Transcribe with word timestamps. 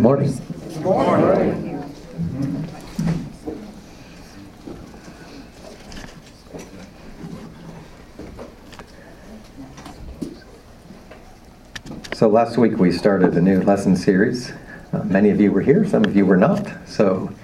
Good 0.00 0.04
morning. 0.04 0.32
Good 0.72 0.82
morning. 0.82 1.92
So 12.14 12.28
last 12.28 12.56
week 12.56 12.78
we 12.78 12.90
started 12.90 13.34
a 13.34 13.42
new 13.42 13.60
lesson 13.60 13.94
series. 13.94 14.52
Uh, 14.94 15.04
many 15.04 15.28
of 15.28 15.38
you 15.38 15.52
were 15.52 15.60
here, 15.60 15.86
some 15.86 16.06
of 16.06 16.16
you 16.16 16.24
were 16.24 16.38
not. 16.38 16.66
So 16.88 17.34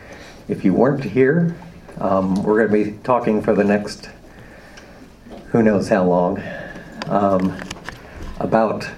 if 0.48 0.64
you 0.64 0.72
weren't 0.72 1.04
here, 1.04 1.54
um, 2.00 2.42
we're 2.42 2.66
going 2.66 2.84
to 2.86 2.90
be 2.92 2.98
talking 3.02 3.42
for 3.42 3.52
the 3.52 3.64
next 3.64 4.08
who 5.48 5.62
knows 5.62 5.90
how 5.90 6.04
long 6.04 6.42
um, 7.04 7.54
about 8.40 8.88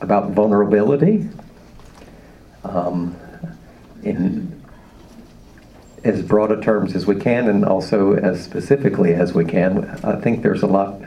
about 0.00 0.32
vulnerability 0.32 1.28
um, 2.64 3.16
in 4.02 4.58
as 6.04 6.22
broad 6.22 6.52
a 6.52 6.60
terms 6.60 6.94
as 6.94 7.06
we 7.06 7.16
can, 7.16 7.48
and 7.48 7.64
also 7.64 8.14
as 8.14 8.42
specifically 8.42 9.14
as 9.14 9.34
we 9.34 9.44
can. 9.44 9.84
I 10.04 10.16
think 10.20 10.42
there's 10.42 10.62
a 10.62 10.66
lot 10.66 11.02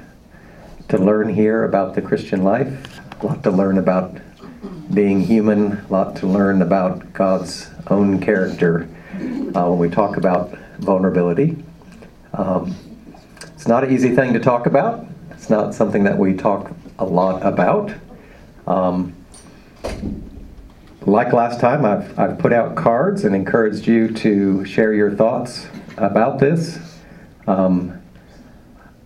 to 0.89 0.97
learn 0.97 1.29
here 1.29 1.63
about 1.63 1.95
the 1.95 2.01
Christian 2.01 2.43
life, 2.43 2.99
a 3.21 3.25
lot 3.25 3.43
to 3.43 3.51
learn 3.51 3.77
about 3.77 4.17
being 4.93 5.21
human, 5.21 5.77
a 5.77 5.87
lot 5.89 6.15
to 6.17 6.27
learn 6.27 6.61
about 6.61 7.13
God's 7.13 7.69
own 7.87 8.19
character 8.19 8.89
uh, 9.55 9.69
when 9.69 9.77
we 9.77 9.89
talk 9.89 10.17
about 10.17 10.51
vulnerability. 10.79 11.63
Um, 12.33 12.75
it's 13.53 13.67
not 13.67 13.83
an 13.83 13.93
easy 13.93 14.13
thing 14.15 14.33
to 14.33 14.39
talk 14.39 14.65
about. 14.65 15.05
It's 15.31 15.49
not 15.49 15.73
something 15.73 16.03
that 16.03 16.17
we 16.17 16.33
talk 16.33 16.71
a 16.99 17.05
lot 17.05 17.41
about. 17.45 17.93
Um, 18.67 19.15
like 21.01 21.33
last 21.33 21.59
time, 21.59 21.83
I've, 21.83 22.17
I've 22.19 22.37
put 22.37 22.53
out 22.53 22.75
cards 22.75 23.23
and 23.23 23.35
encouraged 23.35 23.87
you 23.87 24.13
to 24.15 24.63
share 24.65 24.93
your 24.93 25.11
thoughts 25.11 25.67
about 25.97 26.39
this. 26.39 26.79
Um, 27.47 27.99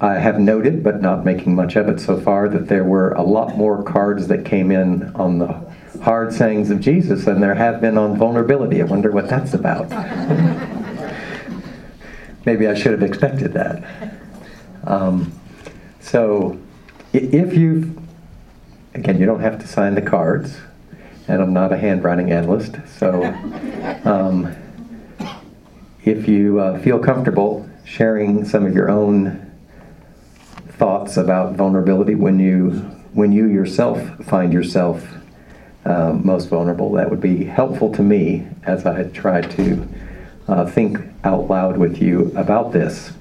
I 0.01 0.15
have 0.15 0.39
noted, 0.39 0.83
but 0.83 1.01
not 1.01 1.23
making 1.23 1.55
much 1.55 1.77
of 1.77 1.87
it 1.87 2.01
so 2.01 2.19
far, 2.19 2.49
that 2.49 2.67
there 2.67 2.83
were 2.83 3.13
a 3.13 3.21
lot 3.21 3.55
more 3.55 3.81
cards 3.81 4.27
that 4.27 4.43
came 4.43 4.71
in 4.71 5.15
on 5.15 5.39
the 5.39 5.53
hard 6.01 6.33
sayings 6.33 6.69
of 6.69 6.81
Jesus 6.81 7.23
than 7.25 7.39
there 7.39 7.55
have 7.55 7.79
been 7.79 7.97
on 7.97 8.17
vulnerability. 8.17 8.81
I 8.81 8.85
wonder 8.85 9.09
what 9.09 9.29
that's 9.29 9.53
about. 9.53 9.89
Maybe 12.45 12.67
I 12.67 12.73
should 12.73 12.91
have 12.91 13.03
expected 13.03 13.53
that. 13.53 14.19
Um, 14.83 15.31
so, 16.01 16.59
if 17.13 17.55
you've, 17.55 17.97
again, 18.93 19.17
you 19.17 19.25
don't 19.25 19.39
have 19.39 19.59
to 19.59 19.67
sign 19.67 19.95
the 19.95 20.01
cards, 20.01 20.57
and 21.27 21.41
I'm 21.41 21.53
not 21.53 21.71
a 21.71 21.77
handwriting 21.77 22.31
analyst, 22.31 22.77
so 22.87 23.23
um, 24.05 24.55
if 26.03 26.27
you 26.27 26.59
uh, 26.59 26.79
feel 26.79 26.99
comfortable 26.99 27.67
sharing 27.83 28.45
some 28.45 28.65
of 28.65 28.73
your 28.73 28.89
own 28.89 29.41
thoughts 30.77 31.17
about 31.17 31.55
vulnerability 31.55 32.15
when 32.15 32.39
you 32.39 32.71
when 33.13 33.31
you 33.31 33.47
yourself 33.47 34.01
find 34.25 34.51
yourself 34.51 35.07
uh, 35.85 36.11
most 36.11 36.49
vulnerable, 36.49 36.91
that 36.91 37.09
would 37.09 37.21
be 37.21 37.45
helpful 37.45 37.91
to 37.93 38.01
me 38.01 38.45
as 38.63 38.85
I 38.85 39.03
try 39.09 39.41
to 39.41 39.87
uh, 40.47 40.65
think 40.65 40.99
out 41.23 41.47
loud 41.47 41.77
with 41.77 42.01
you 42.01 42.31
about 42.35 42.73
this. 42.73 43.13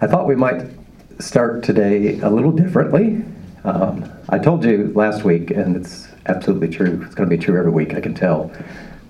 I 0.00 0.06
thought 0.06 0.26
we 0.26 0.36
might 0.36 0.70
start 1.18 1.62
today 1.62 2.18
a 2.20 2.30
little 2.30 2.52
differently. 2.52 3.22
Um, 3.64 4.10
I 4.32 4.38
told 4.38 4.64
you 4.64 4.92
last 4.94 5.24
week, 5.24 5.50
and 5.50 5.74
it's 5.74 6.06
absolutely 6.26 6.68
true, 6.68 7.02
it's 7.04 7.16
going 7.16 7.28
to 7.28 7.36
be 7.36 7.42
true 7.42 7.58
every 7.58 7.72
week, 7.72 7.94
I 7.94 8.00
can 8.00 8.14
tell, 8.14 8.52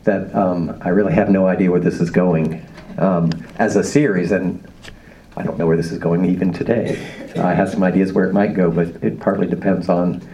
that 0.05 0.35
um, 0.35 0.81
I 0.81 0.89
really 0.89 1.13
have 1.13 1.29
no 1.29 1.47
idea 1.47 1.71
where 1.71 1.79
this 1.79 2.01
is 2.01 2.09
going 2.09 2.67
um, 2.97 3.31
as 3.59 3.77
a 3.77 3.85
series, 3.85 4.33
and 4.33 4.67
I 5.37 5.43
don't 5.43 5.59
know 5.59 5.67
where 5.67 5.77
this 5.77 5.93
is 5.93 5.99
going 5.99 6.25
even 6.25 6.55
today. 6.55 6.93
I 7.37 7.53
have 7.53 7.69
some 7.69 7.83
ideas 7.83 8.15
where 8.15 8.31
it 8.31 8.33
might 8.33 8.55
go, 8.55 8.71
but 8.71 8.89
it 9.03 9.21
partly 9.21 9.47
depends 9.47 9.91
on 9.91 10.27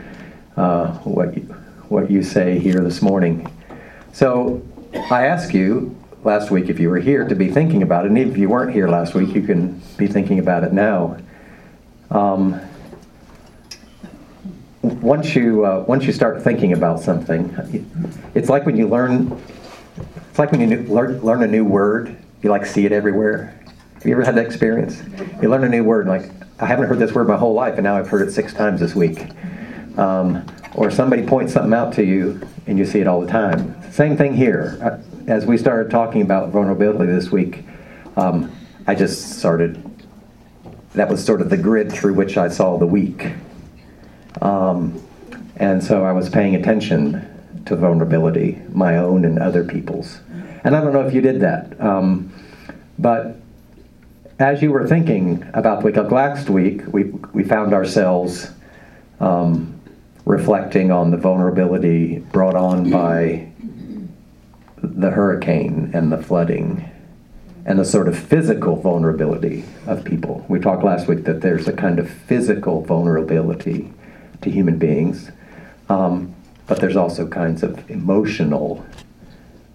uh, 0.57 0.93
what, 0.99 1.37
you, 1.37 1.43
what 1.89 2.09
you 2.09 2.23
say 2.23 2.61
here 2.61 2.79
this 2.79 3.03
morning. 3.03 3.51
So 4.13 4.63
I 5.11 5.27
ask 5.27 5.53
you 5.53 5.97
last 6.23 6.53
week 6.53 6.69
if 6.69 6.79
you 6.79 6.91
were 6.91 7.01
here 7.01 7.27
to 7.27 7.35
be 7.35 7.51
thinking 7.51 7.83
about 7.83 8.05
it, 8.05 8.13
and 8.13 8.19
if 8.19 8.37
you 8.37 8.49
weren't 8.49 8.73
here 8.73 8.89
last 8.89 9.15
week, 9.15 9.35
you 9.35 9.43
can 9.43 9.83
be 9.97 10.07
thinking 10.07 10.39
about 10.39 10.63
it 10.63 10.73
now. 10.73 11.19
Um, 12.13 12.61
once 14.83 15.35
you 15.35 15.65
uh, 15.65 15.85
once 15.87 16.05
you 16.05 16.13
start 16.13 16.43
thinking 16.43 16.73
about 16.73 17.01
something, 17.01 17.55
it's 18.35 18.49
like 18.49 18.67
when 18.67 18.77
you 18.77 18.89
learn. 18.89 19.43
It's 20.31 20.39
like 20.39 20.53
when 20.53 20.71
you 20.71 20.83
learn 20.83 21.21
learn 21.23 21.43
a 21.43 21.47
new 21.47 21.65
word. 21.65 22.17
You 22.43 22.51
like 22.51 22.67
see 22.67 22.85
it 22.85 22.93
everywhere. 22.93 23.59
Have 23.95 24.05
you 24.05 24.13
ever 24.13 24.25
had 24.25 24.37
that 24.37 24.47
experience? 24.47 25.03
You 25.43 25.49
learn 25.49 25.65
a 25.65 25.69
new 25.69 25.83
word, 25.83 26.07
like 26.07 26.31
I 26.61 26.67
haven't 26.67 26.87
heard 26.87 26.99
this 26.99 27.13
word 27.13 27.27
my 27.27 27.37
whole 27.37 27.55
life, 27.55 27.75
and 27.75 27.85
now 27.85 27.97
I've 27.97 28.09
heard 28.09 28.27
it 28.27 28.33
six 28.33 28.53
times 28.53 28.81
this 28.81 28.95
week. 28.95 29.27
Um, 29.99 30.47
or 30.75 30.91
somebody 30.91 31.27
points 31.27 31.55
something 31.55 31.73
out 31.73 31.95
to 31.95 32.05
you, 32.05 32.41
and 32.67 32.79
you 32.79 32.85
see 32.85 33.01
it 33.01 33.07
all 33.07 33.21
the 33.21 33.27
time. 33.27 33.75
Same 33.91 34.17
thing 34.17 34.35
here. 34.35 35.03
As 35.27 35.47
we 35.47 35.57
started 35.57 35.91
talking 35.91 36.23
about 36.23 36.51
vulnerability 36.51 37.11
this 37.11 37.31
week, 37.31 37.65
um, 38.17 38.53
I 38.87 38.95
just 38.95 39.39
started. 39.39 39.83
That 40.93 41.09
was 41.09 41.25
sort 41.25 41.41
of 41.41 41.51
the 41.51 41.57
grid 41.57 41.91
through 41.91 42.15
which 42.15 42.37
I 42.37 42.49
saw 42.49 42.79
the 42.79 42.87
week. 42.87 43.33
Um, 44.43 45.03
and 45.57 45.83
so 45.83 46.05
I 46.05 46.13
was 46.13 46.29
paying 46.29 46.55
attention 46.55 47.27
to 47.67 47.77
vulnerability, 47.77 48.61
my 48.71 48.99
own 48.99 49.25
and 49.25 49.39
other 49.39 49.65
people's. 49.65 50.21
And 50.65 50.77
I 50.77 50.81
don't 50.81 50.93
know 50.93 51.07
if 51.07 51.15
you 51.15 51.21
did 51.21 51.41
that. 51.41 51.81
Um, 51.81 52.33
but 52.99 53.37
as 54.39 54.63
you 54.63 54.71
were 54.71 54.87
thinking 54.87 55.49
about 55.55 55.81
the 55.81 55.87
week, 55.87 55.97
like 55.97 56.11
last 56.11 56.51
week, 56.51 56.83
we, 56.89 57.05
we 57.33 57.43
found 57.43 57.73
ourselves 57.73 58.51
um, 59.21 59.81
reflecting 60.25 60.91
on 60.91 61.11
the 61.11 61.17
vulnerability 61.17 62.19
brought 62.19 62.55
on 62.55 62.91
by 62.91 63.49
the 64.83 65.11
hurricane 65.11 65.91
and 65.95 66.13
the 66.13 66.23
flooding 66.23 66.91
and 67.65 67.79
the 67.79 67.85
sort 67.85 68.07
of 68.07 68.17
physical 68.17 68.77
vulnerability 68.77 69.65
of 69.87 70.05
people. 70.05 70.45
We 70.49 70.61
talked 70.61 70.85
last 70.85 71.09
week 71.09 71.25
that 71.25 71.41
there's 71.41 71.67
a 71.67 71.73
kind 71.73 71.99
of 71.99 72.09
physical 72.09 72.83
vulnerability 72.83 73.93
to 74.43 74.51
human 74.51 74.79
beings, 74.79 75.31
um, 75.89 76.35
but 76.67 76.81
there's 76.81 76.97
also 76.97 77.27
kinds 77.27 77.63
of 77.63 77.91
emotional 77.91 78.85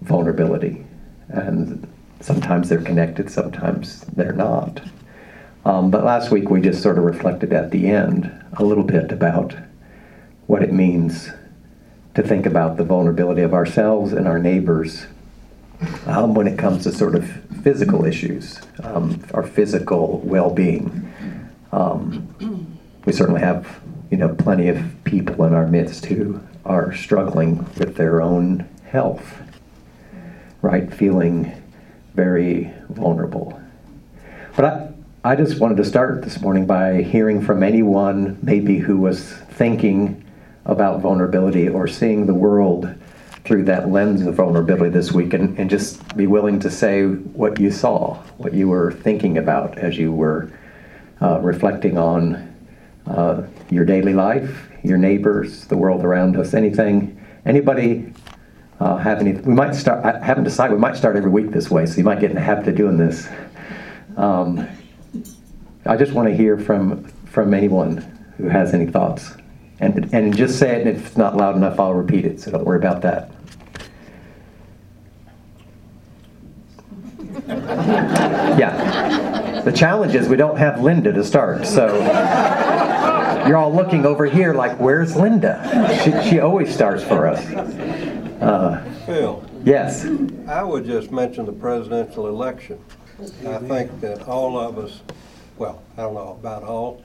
vulnerability. 0.02 0.84
And 1.28 1.86
sometimes 2.20 2.68
they're 2.68 2.82
connected, 2.82 3.30
sometimes 3.30 4.02
they're 4.16 4.32
not. 4.32 4.82
Um, 5.64 5.90
but 5.90 6.04
last 6.04 6.30
week 6.30 6.50
we 6.50 6.60
just 6.60 6.82
sort 6.82 6.98
of 6.98 7.04
reflected 7.04 7.52
at 7.52 7.70
the 7.70 7.88
end 7.88 8.30
a 8.54 8.64
little 8.64 8.84
bit 8.84 9.12
about 9.12 9.54
what 10.46 10.62
it 10.62 10.72
means 10.72 11.30
to 12.14 12.22
think 12.22 12.46
about 12.46 12.76
the 12.76 12.84
vulnerability 12.84 13.42
of 13.42 13.54
ourselves 13.54 14.12
and 14.12 14.26
our 14.26 14.38
neighbors 14.38 15.06
um, 16.06 16.34
when 16.34 16.46
it 16.46 16.58
comes 16.58 16.84
to 16.84 16.92
sort 16.92 17.14
of 17.14 17.28
physical 17.62 18.04
issues, 18.04 18.60
um, 18.82 19.22
our 19.34 19.42
physical 19.42 20.18
well-being. 20.24 21.10
Um, 21.72 22.28
we 23.04 23.12
certainly 23.12 23.40
have, 23.40 23.80
you 24.12 24.18
know, 24.18 24.28
plenty 24.28 24.68
of 24.68 24.78
people 25.04 25.42
in 25.46 25.54
our 25.54 25.66
midst 25.66 26.04
who 26.04 26.38
are 26.66 26.94
struggling 26.94 27.64
with 27.78 27.96
their 27.96 28.20
own 28.20 28.68
health, 28.84 29.40
right? 30.60 30.92
Feeling 30.92 31.50
very 32.14 32.70
vulnerable. 32.90 33.58
But 34.54 34.64
I, 34.66 34.92
I 35.24 35.34
just 35.34 35.58
wanted 35.58 35.78
to 35.78 35.84
start 35.86 36.20
this 36.20 36.42
morning 36.42 36.66
by 36.66 37.00
hearing 37.00 37.40
from 37.40 37.62
anyone 37.62 38.38
maybe 38.42 38.76
who 38.76 38.98
was 38.98 39.32
thinking 39.32 40.22
about 40.66 41.00
vulnerability 41.00 41.70
or 41.70 41.88
seeing 41.88 42.26
the 42.26 42.34
world 42.34 42.94
through 43.44 43.64
that 43.64 43.88
lens 43.88 44.26
of 44.26 44.34
vulnerability 44.34 44.90
this 44.90 45.10
week 45.10 45.32
and, 45.32 45.58
and 45.58 45.70
just 45.70 46.14
be 46.18 46.26
willing 46.26 46.60
to 46.60 46.70
say 46.70 47.06
what 47.06 47.58
you 47.58 47.70
saw, 47.70 48.16
what 48.36 48.52
you 48.52 48.68
were 48.68 48.92
thinking 48.92 49.38
about 49.38 49.78
as 49.78 49.96
you 49.96 50.12
were 50.12 50.52
uh, 51.22 51.40
reflecting 51.40 51.96
on 51.96 52.51
uh, 53.06 53.42
your 53.70 53.84
daily 53.84 54.14
life, 54.14 54.68
your 54.82 54.98
neighbors, 54.98 55.66
the 55.66 55.76
world 55.76 56.04
around 56.04 56.36
us, 56.36 56.54
anything. 56.54 57.18
Anybody 57.44 58.12
uh, 58.80 58.96
have 58.96 59.20
any? 59.20 59.32
We 59.32 59.54
might 59.54 59.74
start. 59.74 60.04
I 60.04 60.24
haven't 60.24 60.44
decided. 60.44 60.74
We 60.74 60.80
might 60.80 60.96
start 60.96 61.16
every 61.16 61.30
week 61.30 61.50
this 61.50 61.70
way, 61.70 61.86
so 61.86 61.96
you 61.98 62.04
might 62.04 62.20
get 62.20 62.30
in 62.30 62.36
the 62.36 62.42
habit 62.42 62.68
of 62.68 62.76
doing 62.76 62.96
this. 62.96 63.28
Um, 64.16 64.68
I 65.86 65.96
just 65.96 66.12
want 66.12 66.28
to 66.28 66.36
hear 66.36 66.58
from 66.58 67.04
from 67.26 67.54
anyone 67.54 67.98
who 68.36 68.48
has 68.48 68.74
any 68.74 68.86
thoughts, 68.86 69.32
and 69.80 70.12
and 70.14 70.36
just 70.36 70.58
say 70.58 70.76
it. 70.76 70.86
And 70.86 70.96
if 70.96 71.06
it's 71.06 71.16
not 71.16 71.36
loud 71.36 71.56
enough, 71.56 71.80
I'll 71.80 71.94
repeat 71.94 72.24
it. 72.24 72.40
So 72.40 72.50
don't 72.50 72.64
worry 72.64 72.78
about 72.78 73.02
that. 73.02 73.30
yeah. 78.58 79.60
The 79.64 79.72
challenge 79.72 80.14
is 80.14 80.28
we 80.28 80.36
don't 80.36 80.58
have 80.58 80.82
Linda 80.82 81.12
to 81.12 81.22
start, 81.22 81.66
so 81.66 82.00
you're 83.46 83.56
all 83.56 83.72
looking 83.74 84.06
over 84.06 84.26
here 84.26 84.54
like, 84.54 84.78
where's 84.78 85.16
Linda? 85.16 85.58
She, 86.04 86.30
she 86.30 86.40
always 86.40 86.74
starts 86.74 87.02
for 87.02 87.26
us. 87.26 87.44
Uh, 88.42 88.84
Phil, 89.06 89.44
yes. 89.64 90.04
I 90.48 90.62
would 90.62 90.84
just 90.84 91.10
mention 91.10 91.46
the 91.46 91.52
presidential 91.52 92.28
election. 92.28 92.82
I 93.46 93.58
think 93.58 94.00
that 94.00 94.26
all 94.28 94.58
of 94.58 94.78
us, 94.78 95.00
well, 95.56 95.82
I 95.96 96.02
don't 96.02 96.14
know 96.14 96.36
about 96.40 96.64
all, 96.64 97.02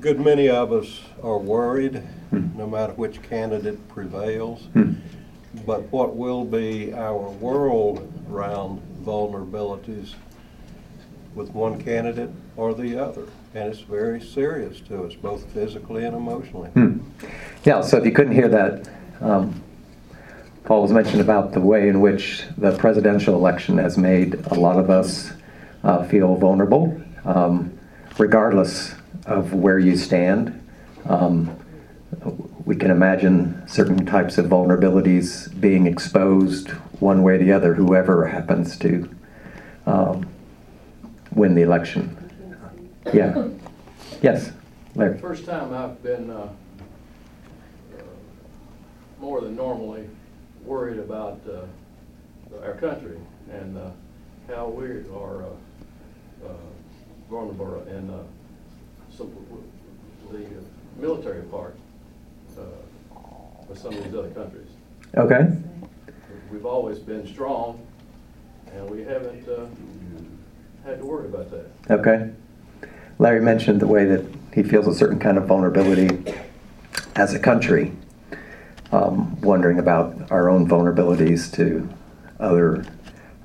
good 0.00 0.20
many 0.20 0.48
of 0.48 0.72
us 0.72 1.00
are 1.22 1.38
worried, 1.38 2.02
no 2.32 2.66
matter 2.66 2.92
which 2.94 3.22
candidate 3.22 3.88
prevails. 3.88 4.68
But 5.66 5.82
what 5.92 6.16
will 6.16 6.44
be 6.44 6.94
our 6.94 7.30
world-round 7.30 8.80
vulnerabilities 9.04 10.14
with 11.34 11.50
one 11.50 11.82
candidate 11.82 12.30
or 12.56 12.74
the 12.74 12.98
other? 12.98 13.26
And 13.54 13.68
it's 13.68 13.80
very 13.80 14.20
serious 14.20 14.80
to 14.88 15.04
us, 15.04 15.14
both 15.14 15.44
physically 15.52 16.04
and 16.04 16.16
emotionally. 16.16 16.70
Hmm. 16.70 17.00
Yeah, 17.64 17.82
so 17.82 17.98
if 17.98 18.06
you 18.06 18.12
couldn't 18.12 18.32
hear 18.32 18.48
that, 18.48 18.88
um, 19.20 19.62
Paul 20.64 20.82
was 20.82 20.92
mentioning 20.92 21.20
about 21.20 21.52
the 21.52 21.60
way 21.60 21.88
in 21.88 22.00
which 22.00 22.44
the 22.56 22.76
presidential 22.78 23.34
election 23.34 23.76
has 23.78 23.98
made 23.98 24.34
a 24.46 24.54
lot 24.54 24.78
of 24.78 24.88
us 24.88 25.32
uh, 25.84 26.04
feel 26.04 26.34
vulnerable, 26.36 26.98
um, 27.24 27.78
regardless 28.18 28.94
of 29.26 29.52
where 29.52 29.78
you 29.78 29.96
stand. 29.96 30.58
Um, 31.06 31.54
we 32.64 32.76
can 32.76 32.90
imagine 32.90 33.66
certain 33.66 34.06
types 34.06 34.38
of 34.38 34.46
vulnerabilities 34.46 35.60
being 35.60 35.86
exposed 35.86 36.70
one 37.00 37.22
way 37.22 37.34
or 37.34 37.38
the 37.38 37.52
other, 37.52 37.74
whoever 37.74 38.26
happens 38.26 38.78
to 38.78 39.10
um, 39.86 40.26
win 41.34 41.54
the 41.54 41.62
election. 41.62 42.16
Yeah. 43.12 43.48
Yes, 44.22 44.52
Larry. 44.94 45.18
First 45.18 45.44
time 45.44 45.74
I've 45.74 46.02
been 46.02 46.30
uh, 46.30 46.34
uh, 47.94 48.02
more 49.20 49.40
than 49.40 49.56
normally 49.56 50.08
worried 50.64 50.98
about 50.98 51.40
uh, 51.48 51.66
our 52.64 52.74
country 52.74 53.18
and 53.50 53.76
uh, 53.76 53.90
how 54.48 54.68
we 54.68 54.86
are 55.14 55.42
uh, 55.44 56.46
uh, 56.46 56.52
vulnerable 57.28 57.82
in 57.88 58.10
uh, 58.10 58.22
some, 59.10 59.30
the 60.30 60.46
military 60.98 61.42
part 61.42 61.76
uh, 62.58 62.62
with 63.68 63.78
some 63.78 63.92
of 63.94 64.04
these 64.04 64.14
other 64.14 64.30
countries. 64.30 64.68
Okay. 65.16 65.48
We've 66.50 66.66
always 66.66 66.98
been 66.98 67.26
strong, 67.26 67.84
and 68.72 68.88
we 68.88 69.02
haven't 69.02 69.48
uh, 69.48 69.66
had 70.84 70.98
to 70.98 71.04
worry 71.04 71.26
about 71.26 71.50
that. 71.50 71.70
Okay. 71.90 72.30
Larry 73.22 73.40
mentioned 73.40 73.78
the 73.78 73.86
way 73.86 74.04
that 74.04 74.24
he 74.52 74.64
feels 74.64 74.88
a 74.88 74.92
certain 74.92 75.20
kind 75.20 75.38
of 75.38 75.46
vulnerability 75.46 76.24
as 77.14 77.34
a 77.34 77.38
country, 77.38 77.92
um, 78.90 79.40
wondering 79.42 79.78
about 79.78 80.28
our 80.32 80.50
own 80.50 80.68
vulnerabilities 80.68 81.54
to 81.54 81.88
other 82.40 82.84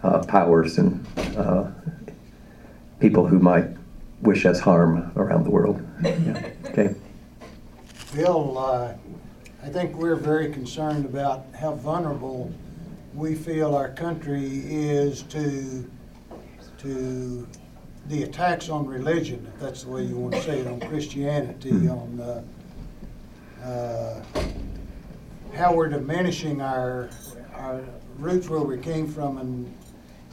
uh, 0.02 0.24
powers 0.24 0.80
and 0.80 1.06
uh, 1.38 1.70
people 3.00 3.28
who 3.28 3.38
might 3.38 3.68
wish 4.24 4.48
us 4.48 4.60
harm 4.60 5.12
around 5.16 5.44
the 5.44 5.52
world. 5.52 5.80
Yeah. 6.02 6.50
Okay. 6.66 6.96
Bill, 8.16 8.58
uh, 8.58 8.94
I 9.64 9.70
think 9.70 9.96
we're 9.96 10.16
very 10.16 10.52
concerned 10.52 11.06
about 11.06 11.46
how 11.56 11.76
vulnerable 11.76 12.52
we 13.14 13.36
feel 13.36 13.76
our 13.76 13.90
country 13.90 14.64
is 14.66 15.22
to, 15.24 15.88
to 16.80 17.48
the 18.08 18.24
attacks 18.24 18.70
on 18.70 18.86
religion, 18.86 19.46
if 19.54 19.60
that's 19.60 19.84
the 19.84 19.90
way 19.90 20.04
you 20.04 20.16
want 20.18 20.36
to 20.36 20.42
say 20.42 20.60
it, 20.60 20.68
on 20.68 20.80
Christianity, 20.80 21.90
on 21.90 22.20
uh, 22.20 23.66
uh, 23.66 24.24
how 25.54 25.74
we're 25.74 25.90
diminishing 25.90 26.62
our, 26.62 27.10
our 27.54 27.82
roots 28.18 28.48
where 28.50 28.62
we 28.62 28.78
came 28.78 29.08
from 29.08 29.38
in, 29.40 29.74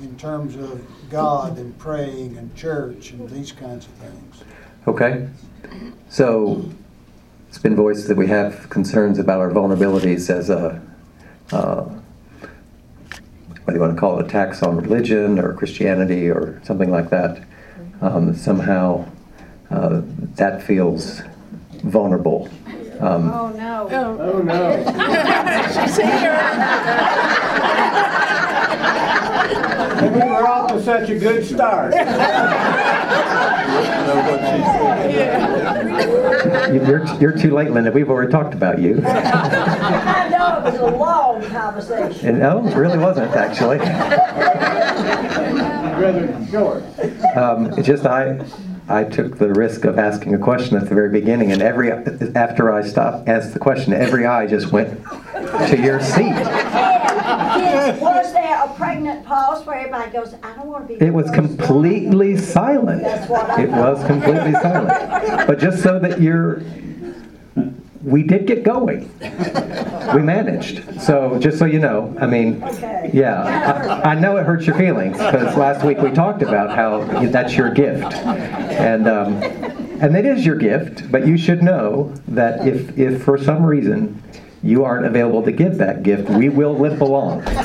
in 0.01 0.17
terms 0.17 0.55
of 0.55 0.81
God 1.11 1.59
and 1.59 1.77
praying 1.79 2.37
and 2.37 2.55
church 2.55 3.11
and 3.11 3.29
these 3.29 3.51
kinds 3.51 3.87
of 3.87 3.93
things. 3.95 4.45
Okay. 4.87 5.29
So 6.09 6.71
it's 7.49 7.59
been 7.59 7.75
voiced 7.75 8.07
that 8.09 8.17
we 8.17 8.29
have 8.29 8.69
concerns 8.71 9.19
about 9.19 9.41
our 9.41 9.51
vulnerabilities 9.51 10.31
as 10.31 10.51
a, 10.51 10.81
uh, 11.51 11.85
do 13.67 13.73
you 13.73 13.81
want 13.81 13.95
to 13.95 14.01
call 14.01 14.21
it, 14.21 14.27
attacks 14.27 14.63
on 14.63 14.77
religion 14.77 15.39
or 15.41 15.55
Christianity 15.55 16.31
or 16.31 16.61
something 16.65 16.91
like 16.91 17.11
that. 17.11 17.45
Um, 18.01 18.35
somehow 18.35 19.05
uh, 19.71 20.03
that 20.37 20.63
feels 20.63 21.23
vulnerable. 21.83 22.49
Um, 23.01 23.31
Oh, 23.33 23.49
no. 23.57 23.89
Oh, 23.91 24.43
no. 24.43 24.85
She's 25.75 25.97
here. 25.97 26.39
We 30.03 30.09
were 30.21 30.47
off 30.47 30.69
to 30.73 30.83
such 30.83 31.09
a 31.11 31.19
good 31.19 31.45
start. 31.47 31.95
you're, 36.73 37.05
you're 37.21 37.37
too 37.37 37.55
late, 37.55 37.71
Linda. 37.71 37.91
We've 37.93 38.11
already 38.11 38.31
talked 38.31 38.55
about 38.55 38.79
you. 38.81 39.03
I 39.07 40.29
know, 40.31 40.59
it 40.59 40.73
was 40.73 40.81
a 40.81 40.97
long 40.97 41.43
conversation. 41.51 42.29
And 42.29 42.39
no, 42.39 42.67
it 42.67 42.75
really 42.75 42.99
wasn't, 42.99 43.33
actually. 43.33 43.79
Rather 45.95 46.47
short. 46.51 46.83
Um, 47.37 47.67
it's 47.79 47.87
just 47.87 48.05
I, 48.07 48.45
I 48.89 49.05
took 49.05 49.39
the 49.39 49.53
risk 49.53 49.85
of 49.85 49.99
asking 49.99 50.35
a 50.35 50.39
question 50.39 50.77
at 50.77 50.89
the 50.89 50.95
very 50.95 51.11
beginning, 51.11 51.53
and 51.53 51.63
every 51.63 51.91
after 51.91 52.73
I 52.73 52.83
stopped 52.87 53.29
asked 53.29 53.53
the 53.55 53.59
question, 53.59 53.93
every 53.93 54.27
eye 54.27 54.47
just 54.47 54.73
went 54.73 55.03
to 55.05 55.79
your 55.81 56.01
seat. 56.01 56.35
Was 58.01 58.33
there 58.33 58.63
a 58.65 58.69
pregnant 58.75 59.25
pause 59.25 59.65
where 59.67 59.77
everybody 59.79 60.11
goes, 60.11 60.35
I 60.43 60.55
don't 60.55 60.67
want 60.67 60.89
to 60.89 60.97
be. 60.99 61.05
It 61.05 61.13
was 61.13 61.27
the 61.31 61.41
one"? 61.41 61.57
completely 61.57 62.37
silent. 62.37 63.03
That's 63.03 63.29
what 63.29 63.49
I 63.51 63.63
It 63.63 63.71
was 63.71 64.05
completely 64.07 64.53
silent. 64.53 65.47
But 65.47 65.59
just 65.59 65.83
so 65.83 65.99
that 65.99 66.21
you're, 66.21 66.63
we 68.03 68.23
did 68.23 68.47
get 68.47 68.63
going. 68.65 69.09
We 70.15 70.23
managed. 70.23 71.01
So 71.01 71.39
just 71.39 71.59
so 71.59 71.65
you 71.65 71.79
know, 71.79 72.15
I 72.21 72.27
mean, 72.27 72.63
Okay. 72.63 73.11
yeah, 73.13 74.03
I, 74.05 74.11
I 74.11 74.15
know 74.15 74.37
it 74.37 74.45
hurts 74.45 74.67
your 74.67 74.77
feelings 74.77 75.17
because 75.17 75.57
last 75.57 75.85
week 75.85 75.99
we 75.99 76.11
talked 76.11 76.43
about 76.43 76.75
how 76.77 77.05
that's 77.29 77.55
your 77.57 77.71
gift, 77.71 78.13
and 78.13 79.09
um, 79.09 79.43
and 80.03 80.15
it 80.17 80.27
is 80.27 80.45
your 80.45 80.57
gift. 80.57 81.11
But 81.11 81.27
you 81.27 81.39
should 81.39 81.63
know 81.63 82.13
that 82.29 82.67
if 82.69 82.97
if 82.99 83.23
for 83.25 83.39
some 83.39 83.65
reason 83.65 84.23
you 84.65 84.83
aren't 84.85 85.05
available 85.05 85.43
to 85.43 85.53
give 85.53 85.77
that 85.77 86.03
gift, 86.03 86.31
we 86.31 86.49
will 86.49 86.75
limp 86.75 87.03
along. 87.03 87.43
It's 87.47 87.59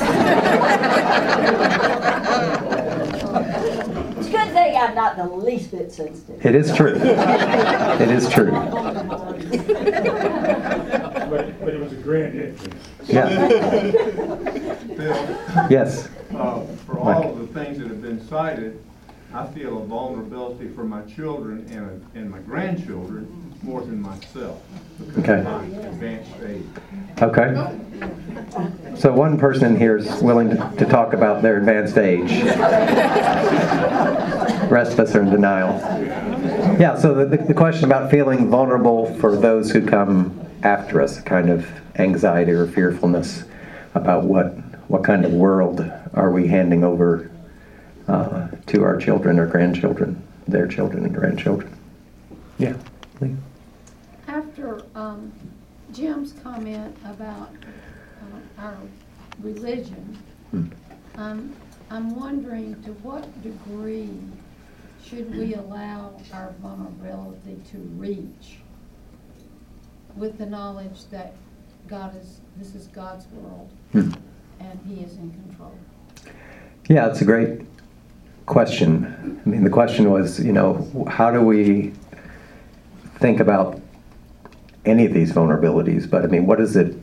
a 4.27 4.31
good 4.31 4.51
thing 4.51 4.75
I'm 4.75 4.93
not 4.95 5.15
the 5.15 5.25
least 5.27 5.71
bit 5.71 5.93
sensitive. 5.93 6.45
It 6.45 6.55
is 6.55 6.75
true. 6.75 6.95
It 6.95 8.09
is 8.11 8.29
true. 8.29 8.51
But, 11.29 11.59
but 11.59 11.69
it 11.73 11.79
was 11.79 11.93
a 11.93 11.97
grand 11.97 12.39
entrance. 12.39 12.75
Yeah. 13.05 13.47
Bill, 14.97 15.67
Yes. 15.69 16.09
uh, 16.35 16.61
for 16.85 16.99
all 16.99 17.31
of 17.31 17.39
the 17.39 17.47
things 17.59 17.77
that 17.79 17.87
have 17.87 18.01
been 18.01 18.25
cited, 18.27 18.83
I 19.33 19.45
feel 19.47 19.81
a 19.81 19.85
vulnerability 19.85 20.67
for 20.69 20.83
my 20.83 21.01
children 21.03 21.65
and, 21.69 22.05
and 22.15 22.29
my 22.29 22.39
grandchildren 22.39 23.48
more 23.63 23.81
than 23.81 24.01
myself. 24.01 24.61
Okay. 25.17 25.39
of 25.39 25.45
my 25.45 25.63
Advanced 25.65 26.31
age. 26.45 26.65
Okay. 27.21 28.97
So 28.97 29.11
one 29.11 29.37
person 29.37 29.77
here 29.77 29.97
is 29.97 30.21
willing 30.21 30.49
to, 30.51 30.73
to 30.77 30.85
talk 30.85 31.13
about 31.13 31.41
their 31.41 31.57
advanced 31.57 31.97
age. 31.97 32.31
Rest 34.69 34.93
of 34.93 34.99
us 34.99 35.15
are 35.15 35.21
in 35.21 35.29
denial. 35.29 35.77
Yeah, 36.79 36.97
so 36.97 37.13
the, 37.25 37.37
the 37.37 37.53
question 37.53 37.85
about 37.85 38.09
feeling 38.09 38.49
vulnerable 38.49 39.13
for 39.15 39.35
those 39.35 39.71
who 39.71 39.85
come 39.85 40.39
after 40.63 41.01
us, 41.01 41.21
kind 41.21 41.49
of 41.49 41.67
anxiety 41.95 42.51
or 42.51 42.67
fearfulness 42.67 43.43
about 43.95 44.23
what, 44.23 44.53
what 44.89 45.03
kind 45.03 45.25
of 45.25 45.33
world 45.33 45.81
are 46.13 46.31
we 46.31 46.47
handing 46.47 46.83
over 46.83 47.31
uh, 48.07 48.47
to 48.67 48.83
our 48.83 48.97
children 48.97 49.39
or 49.39 49.45
grandchildren, 49.47 50.21
their 50.47 50.67
children 50.67 51.05
and 51.05 51.13
grandchildren. 51.13 51.75
Yeah. 52.57 52.75
Lee? 53.21 53.35
Um, 54.99 55.31
Jim's 55.93 56.33
comment 56.43 56.93
about 57.05 57.51
uh, 58.21 58.61
our 58.61 58.77
religion, 59.41 60.17
um, 61.15 61.55
I'm 61.89 62.19
wondering 62.19 62.83
to 62.83 62.91
what 62.95 63.23
degree 63.41 64.09
should 65.01 65.33
we 65.33 65.53
allow 65.53 66.19
our 66.33 66.53
vulnerability 66.61 67.61
to 67.71 67.77
reach 67.95 68.57
with 70.17 70.37
the 70.37 70.45
knowledge 70.45 71.05
that 71.11 71.33
God 71.87 72.13
is, 72.21 72.41
this 72.57 72.75
is 72.75 72.87
God's 72.87 73.25
world 73.27 73.69
Hmm. 73.93 74.11
and 74.59 74.79
He 74.85 75.01
is 75.01 75.13
in 75.13 75.31
control? 75.31 75.73
Yeah, 76.89 77.07
that's 77.07 77.21
a 77.21 77.25
great 77.25 77.61
question. 78.45 79.41
I 79.45 79.49
mean, 79.49 79.63
the 79.63 79.69
question 79.69 80.11
was, 80.11 80.43
you 80.43 80.51
know, 80.51 81.05
how 81.07 81.31
do 81.31 81.39
we 81.39 81.93
think 83.19 83.39
about 83.39 83.79
any 84.85 85.05
of 85.05 85.13
these 85.13 85.31
vulnerabilities, 85.31 86.09
but 86.09 86.23
I 86.23 86.27
mean, 86.27 86.45
what 86.45 86.59
is 86.59 86.75
it? 86.75 86.95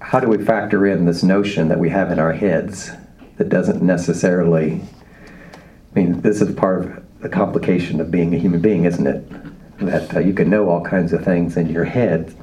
How 0.00 0.20
do 0.20 0.28
we 0.28 0.42
factor 0.44 0.86
in 0.86 1.04
this 1.04 1.22
notion 1.22 1.68
that 1.68 1.78
we 1.78 1.90
have 1.90 2.10
in 2.10 2.18
our 2.18 2.32
heads 2.32 2.90
that 3.36 3.48
doesn't 3.48 3.82
necessarily? 3.82 4.80
I 5.52 6.00
mean, 6.00 6.20
this 6.20 6.40
is 6.40 6.54
part 6.54 6.84
of 6.84 7.04
the 7.20 7.28
complication 7.28 8.00
of 8.00 8.10
being 8.10 8.34
a 8.34 8.38
human 8.38 8.60
being, 8.60 8.84
isn't 8.84 9.06
it? 9.06 9.28
That 9.80 10.16
uh, 10.16 10.20
you 10.20 10.32
can 10.34 10.50
know 10.50 10.68
all 10.68 10.84
kinds 10.84 11.12
of 11.12 11.24
things 11.24 11.56
in 11.56 11.68
your 11.68 11.84
head, 11.84 12.34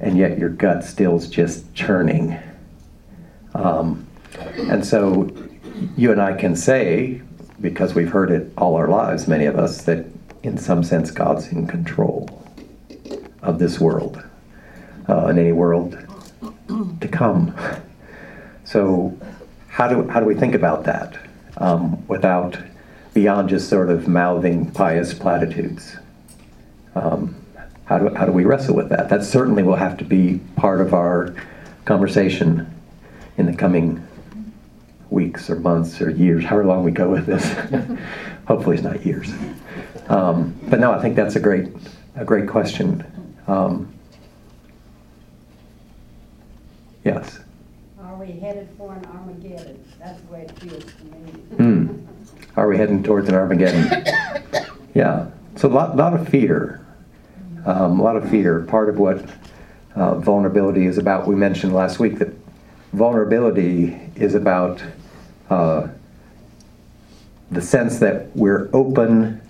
and 0.00 0.16
yet 0.16 0.38
your 0.38 0.48
gut 0.48 0.84
still's 0.84 1.28
just 1.28 1.72
churning. 1.74 2.38
Um, 3.54 4.06
and 4.56 4.84
so 4.84 5.30
you 5.96 6.12
and 6.12 6.20
I 6.20 6.34
can 6.34 6.56
say, 6.56 7.22
because 7.60 7.94
we've 7.94 8.10
heard 8.10 8.30
it 8.30 8.52
all 8.58 8.74
our 8.74 8.88
lives, 8.88 9.28
many 9.28 9.46
of 9.46 9.56
us, 9.56 9.82
that 9.82 10.06
in 10.42 10.58
some 10.58 10.82
sense 10.82 11.10
God's 11.10 11.48
in 11.48 11.66
control 11.66 12.35
of 13.46 13.58
this 13.58 13.80
world 13.80 14.22
uh, 15.08 15.26
and 15.26 15.38
any 15.38 15.52
world 15.52 15.96
to 17.00 17.08
come. 17.08 17.54
So, 18.64 19.16
how 19.68 19.88
do, 19.88 20.08
how 20.08 20.20
do 20.20 20.26
we 20.26 20.34
think 20.34 20.54
about 20.54 20.84
that 20.84 21.18
um, 21.58 22.06
without, 22.08 22.58
beyond 23.14 23.48
just 23.48 23.68
sort 23.68 23.90
of 23.90 24.08
mouthing 24.08 24.70
pious 24.72 25.14
platitudes? 25.14 25.96
Um, 26.94 27.36
how, 27.84 27.98
do, 27.98 28.14
how 28.14 28.26
do 28.26 28.32
we 28.32 28.44
wrestle 28.44 28.74
with 28.74 28.88
that? 28.88 29.08
That 29.08 29.24
certainly 29.24 29.62
will 29.62 29.76
have 29.76 29.96
to 29.98 30.04
be 30.04 30.40
part 30.56 30.80
of 30.80 30.92
our 30.92 31.34
conversation 31.84 32.68
in 33.36 33.46
the 33.46 33.54
coming 33.54 34.06
weeks 35.10 35.48
or 35.48 35.56
months 35.56 36.00
or 36.00 36.10
years, 36.10 36.44
however 36.44 36.66
long 36.66 36.82
we 36.82 36.90
go 36.90 37.08
with 37.08 37.26
this. 37.26 37.44
Hopefully, 38.48 38.76
it's 38.76 38.84
not 38.84 39.04
years. 39.06 39.32
Um, 40.08 40.58
but 40.68 40.80
no, 40.80 40.92
I 40.92 41.00
think 41.00 41.16
that's 41.16 41.36
a 41.36 41.40
great, 41.40 41.68
a 42.16 42.24
great 42.24 42.48
question. 42.48 43.04
Um, 43.46 43.92
yes. 47.04 47.40
Are 48.00 48.16
we 48.16 48.32
headed 48.32 48.68
for 48.76 48.94
an 48.94 49.04
Armageddon? 49.06 49.82
That's 49.98 50.20
the 50.22 50.32
way 50.32 50.42
it 50.42 50.58
feels 50.58 50.84
to 50.84 51.04
me. 51.04 51.30
Hmm. 51.56 52.06
Are 52.56 52.68
we 52.68 52.76
heading 52.76 53.02
towards 53.02 53.28
an 53.28 53.34
Armageddon? 53.34 54.04
yeah. 54.94 55.28
So 55.56 55.68
a 55.68 55.70
lot, 55.70 55.96
lot 55.96 56.14
of 56.14 56.28
fear. 56.28 56.84
Um, 57.64 58.00
a 58.00 58.02
lot 58.02 58.16
of 58.16 58.28
fear. 58.30 58.60
Part 58.60 58.88
of 58.88 58.98
what 58.98 59.24
uh, 59.94 60.18
vulnerability 60.18 60.86
is 60.86 60.98
about. 60.98 61.26
We 61.26 61.34
mentioned 61.34 61.74
last 61.74 61.98
week 61.98 62.18
that 62.18 62.32
vulnerability 62.92 63.98
is 64.16 64.34
about 64.34 64.82
uh, 65.50 65.88
the 67.50 67.62
sense 67.62 67.98
that 67.98 68.34
we're 68.34 68.68
open 68.72 69.40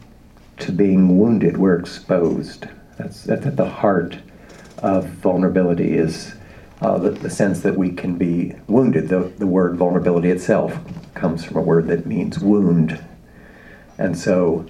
to 0.58 0.72
being 0.72 1.18
wounded, 1.18 1.56
we're 1.56 1.78
exposed. 1.78 2.66
That's, 2.96 3.24
that's 3.24 3.46
at 3.46 3.56
the 3.56 3.68
heart 3.68 4.18
of 4.78 5.06
vulnerability 5.06 5.94
is 5.96 6.34
uh, 6.80 6.98
the, 6.98 7.10
the 7.10 7.30
sense 7.30 7.60
that 7.60 7.76
we 7.76 7.90
can 7.90 8.16
be 8.16 8.54
wounded. 8.68 9.08
The, 9.08 9.32
the 9.38 9.46
word 9.46 9.76
vulnerability 9.76 10.30
itself 10.30 10.78
comes 11.14 11.44
from 11.44 11.56
a 11.56 11.62
word 11.62 11.86
that 11.88 12.06
means 12.06 12.38
wound. 12.38 13.02
And 13.98 14.16
so 14.16 14.66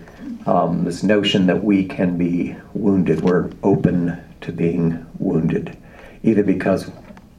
um, 0.47 0.85
this 0.85 1.03
notion 1.03 1.47
that 1.47 1.65
we 1.65 1.85
can 1.85 2.17
be 2.17 2.57
wounded, 2.75 3.23
we're 3.23 3.51
open 3.63 4.23
to 4.43 4.53
being 4.53 5.05
wounded, 5.19 5.77
either 6.23 6.43
because 6.43 6.91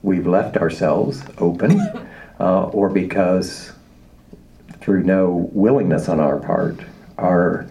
we've 0.03 0.27
left 0.27 0.57
ourselves 0.57 1.23
open 1.37 1.79
uh, 2.39 2.63
or 2.65 2.89
because 2.89 3.71
through 4.81 5.03
no 5.03 5.49
willingness 5.51 6.09
on 6.09 6.19
our 6.19 6.37
part, 6.37 6.79
our, 7.17 7.67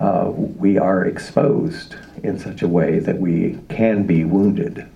uh, 0.00 0.30
we 0.34 0.78
are 0.78 1.04
exposed 1.04 1.96
in 2.22 2.38
such 2.38 2.62
a 2.62 2.68
way 2.68 2.98
that 2.98 3.18
we 3.18 3.58
can 3.68 4.04
be 4.06 4.24
wounded. 4.24 4.86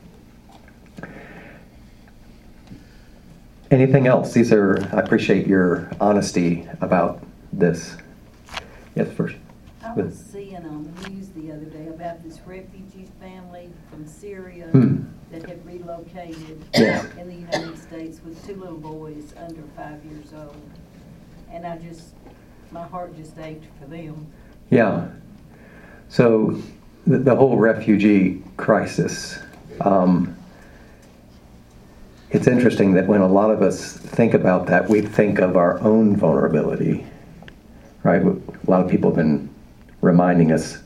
Anything 3.71 4.07
else? 4.07 4.33
These 4.33 4.53
are, 4.53 4.79
I 4.93 5.01
appreciate 5.01 5.47
your 5.47 5.91
honesty 6.01 6.67
about 6.81 7.23
this. 7.53 7.97
Yes, 8.97 9.13
first. 9.13 9.37
I 9.83 9.93
was 9.95 10.19
seeing 10.31 10.57
on 10.57 10.93
the 11.03 11.09
news 11.09 11.29
the 11.31 11.53
other 11.53 11.65
day 11.65 11.87
about 11.87 12.23
this 12.23 12.41
refugee 12.47 13.09
family 13.21 13.71
from 13.89 14.07
Syria 14.07 14.67
Hmm. 14.73 15.05
that 15.31 15.49
had 15.49 15.65
relocated 15.65 16.65
Yeah. 16.75 17.05
in 17.19 17.29
the 17.29 17.35
United 17.35 17.79
States 17.79 18.21
with 18.25 18.45
two 18.47 18.57
little 18.57 18.77
boys 18.77 19.33
under 19.37 19.63
five 19.77 20.05
years 20.05 20.33
old. 20.37 20.57
And 21.51 21.65
I 21.67 21.79
just, 21.79 22.09
my 22.73 22.83
heart 22.85 23.17
just 23.17 23.39
ached 23.39 23.65
for 23.81 23.87
them. 23.87 24.27
Yeah. 24.71 25.09
So 26.09 26.61
the, 27.07 27.19
the 27.19 27.35
whole 27.35 27.57
refugee 27.57 28.43
crisis. 28.57 29.39
Um, 29.81 30.37
it's 32.31 32.47
interesting 32.47 32.93
that 32.95 33.07
when 33.07 33.21
a 33.21 33.29
lot 33.29 33.51
of 33.51 33.63
us 33.63 33.93
think 33.97 34.35
about 34.35 34.67
that, 34.67 34.89
we 34.89 35.01
think 35.01 35.41
of 35.41 35.57
our 35.57 35.81
own 35.81 36.17
vulnerability, 36.17 37.05
right? 38.05 38.23
A 38.23 38.71
lot 38.71 38.85
of 38.85 38.91
people 38.91 39.11
have 39.11 39.17
been 39.17 39.53
reminding 40.01 40.53
us 40.53 40.79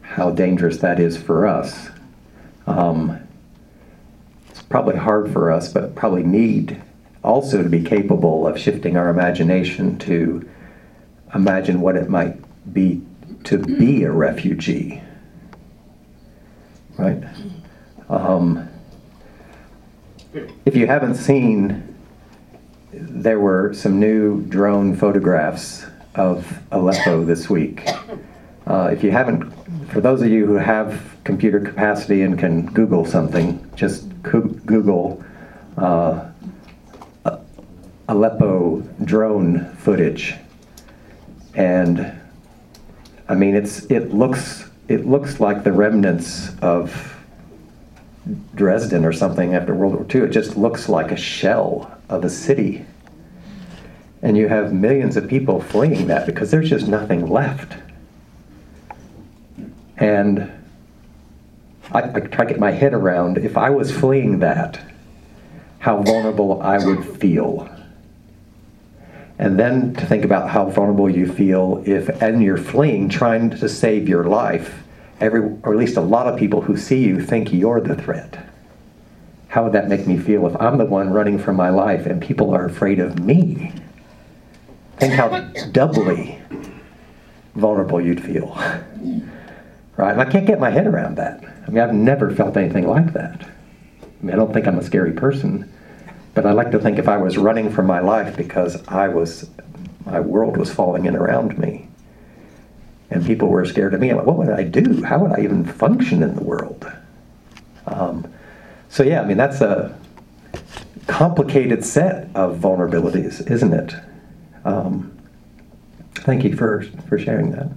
how 0.00 0.30
dangerous 0.30 0.78
that 0.78 0.98
is 0.98 1.16
for 1.16 1.46
us. 1.46 1.90
Um, 2.66 3.20
it's 4.50 4.62
probably 4.62 4.96
hard 4.96 5.32
for 5.32 5.52
us, 5.52 5.72
but 5.72 5.94
probably 5.94 6.24
need 6.24 6.82
also 7.22 7.62
to 7.62 7.68
be 7.68 7.82
capable 7.82 8.46
of 8.46 8.58
shifting 8.58 8.96
our 8.96 9.10
imagination 9.10 9.96
to 9.98 10.48
imagine 11.34 11.80
what 11.80 11.94
it 11.94 12.08
might 12.08 12.36
be 12.72 13.02
to 13.44 13.58
be 13.58 14.02
a 14.04 14.10
refugee. 14.10 15.02
Right? 16.96 17.22
Um, 18.08 18.68
if 20.64 20.76
you 20.76 20.86
haven't 20.86 21.14
seen, 21.14 21.94
there 22.92 23.38
were 23.38 23.72
some 23.74 24.00
new 24.00 24.42
drone 24.42 24.96
photographs 24.96 25.86
of 26.14 26.60
Aleppo 26.72 27.24
this 27.24 27.48
week. 27.48 27.86
Uh, 28.66 28.90
if 28.92 29.02
you 29.02 29.10
haven't, 29.10 29.50
for 29.90 30.00
those 30.00 30.20
of 30.20 30.28
you 30.28 30.46
who 30.46 30.54
have 30.54 31.16
computer 31.24 31.60
capacity 31.60 32.22
and 32.22 32.38
can 32.38 32.66
Google 32.66 33.04
something, 33.04 33.64
just 33.76 34.06
Google 34.22 35.24
uh, 35.76 36.28
Aleppo 38.08 38.80
drone 39.04 39.70
footage. 39.76 40.34
And 41.54 42.17
I 43.28 43.34
mean, 43.34 43.54
it's, 43.54 43.84
it 43.86 44.14
looks, 44.14 44.68
it 44.88 45.06
looks 45.06 45.38
like 45.38 45.64
the 45.64 45.72
remnants 45.72 46.56
of 46.60 47.14
Dresden 48.54 49.04
or 49.04 49.12
something 49.12 49.54
after 49.54 49.74
World 49.74 49.94
War 49.94 50.06
II. 50.12 50.28
It 50.28 50.30
just 50.30 50.56
looks 50.56 50.88
like 50.88 51.10
a 51.10 51.16
shell 51.16 51.98
of 52.08 52.24
a 52.24 52.30
city. 52.30 52.84
And 54.22 54.36
you 54.36 54.48
have 54.48 54.72
millions 54.72 55.16
of 55.16 55.28
people 55.28 55.60
fleeing 55.60 56.06
that 56.08 56.26
because 56.26 56.50
there's 56.50 56.68
just 56.68 56.88
nothing 56.88 57.26
left. 57.26 57.76
And 59.98 60.50
I, 61.92 62.02
I 62.02 62.20
try 62.20 62.44
to 62.44 62.52
get 62.52 62.58
my 62.58 62.70
head 62.70 62.94
around 62.94 63.38
if 63.38 63.56
I 63.56 63.70
was 63.70 63.90
fleeing 63.90 64.40
that, 64.40 64.80
how 65.78 66.02
vulnerable 66.02 66.60
I 66.62 66.78
would 66.84 67.04
feel. 67.18 67.70
And 69.38 69.58
then 69.58 69.94
to 69.94 70.06
think 70.06 70.24
about 70.24 70.50
how 70.50 70.68
vulnerable 70.68 71.08
you 71.08 71.32
feel 71.32 71.82
if, 71.86 72.08
and 72.20 72.42
you're 72.42 72.56
fleeing, 72.56 73.08
trying 73.08 73.50
to 73.50 73.68
save 73.68 74.08
your 74.08 74.24
life, 74.24 74.82
every, 75.20 75.40
or 75.62 75.72
at 75.72 75.78
least 75.78 75.96
a 75.96 76.00
lot 76.00 76.26
of 76.26 76.38
people 76.38 76.60
who 76.60 76.76
see 76.76 77.04
you 77.04 77.20
think 77.20 77.52
you're 77.52 77.80
the 77.80 77.94
threat. 77.94 78.44
How 79.48 79.64
would 79.64 79.72
that 79.72 79.88
make 79.88 80.06
me 80.06 80.18
feel 80.18 80.46
if 80.46 80.60
I'm 80.60 80.76
the 80.76 80.84
one 80.84 81.10
running 81.10 81.38
for 81.38 81.52
my 81.52 81.70
life 81.70 82.06
and 82.06 82.20
people 82.20 82.54
are 82.54 82.66
afraid 82.66 82.98
of 82.98 83.20
me? 83.20 83.72
Think 84.98 85.14
how 85.14 85.28
doubly 85.70 86.42
vulnerable 87.54 88.00
you'd 88.00 88.22
feel. 88.22 88.56
Right? 89.96 90.12
And 90.12 90.20
I 90.20 90.24
can't 90.24 90.46
get 90.46 90.60
my 90.60 90.70
head 90.70 90.86
around 90.86 91.16
that. 91.16 91.44
I 91.66 91.70
mean, 91.70 91.82
I've 91.82 91.94
never 91.94 92.34
felt 92.34 92.56
anything 92.56 92.86
like 92.88 93.12
that. 93.12 93.48
I 94.02 94.24
mean, 94.24 94.32
I 94.32 94.36
don't 94.36 94.52
think 94.52 94.66
I'm 94.66 94.78
a 94.78 94.82
scary 94.82 95.12
person, 95.12 95.72
but 96.34 96.46
I 96.46 96.52
like 96.52 96.70
to 96.72 96.78
think 96.78 96.98
if 96.98 97.08
I 97.08 97.16
was 97.16 97.36
running 97.36 97.70
for 97.70 97.82
my 97.82 98.00
life 98.00 98.36
because 98.36 98.86
I 98.88 99.08
was, 99.08 99.50
my 100.04 100.20
world 100.20 100.56
was 100.56 100.72
falling 100.72 101.06
in 101.06 101.16
around 101.16 101.58
me, 101.58 101.88
and 103.10 103.24
people 103.24 103.48
were 103.48 103.64
scared 103.64 103.94
of 103.94 104.00
me, 104.00 104.10
I'm 104.10 104.18
like, 104.18 104.26
what 104.26 104.36
would 104.36 104.50
I 104.50 104.62
do? 104.62 105.02
How 105.02 105.18
would 105.18 105.32
I 105.32 105.42
even 105.42 105.64
function 105.64 106.22
in 106.22 106.34
the 106.34 106.42
world? 106.42 106.90
Um, 107.86 108.30
so 108.88 109.02
yeah, 109.02 109.22
I 109.22 109.24
mean, 109.24 109.36
that's 109.36 109.60
a 109.60 109.98
complicated 111.06 111.84
set 111.84 112.28
of 112.34 112.58
vulnerabilities, 112.58 113.50
isn't 113.50 113.72
it? 113.72 113.94
Um, 114.64 115.16
thank 116.14 116.44
you 116.44 116.54
for 116.54 116.82
for 117.08 117.18
sharing 117.18 117.50
that, 117.52 117.68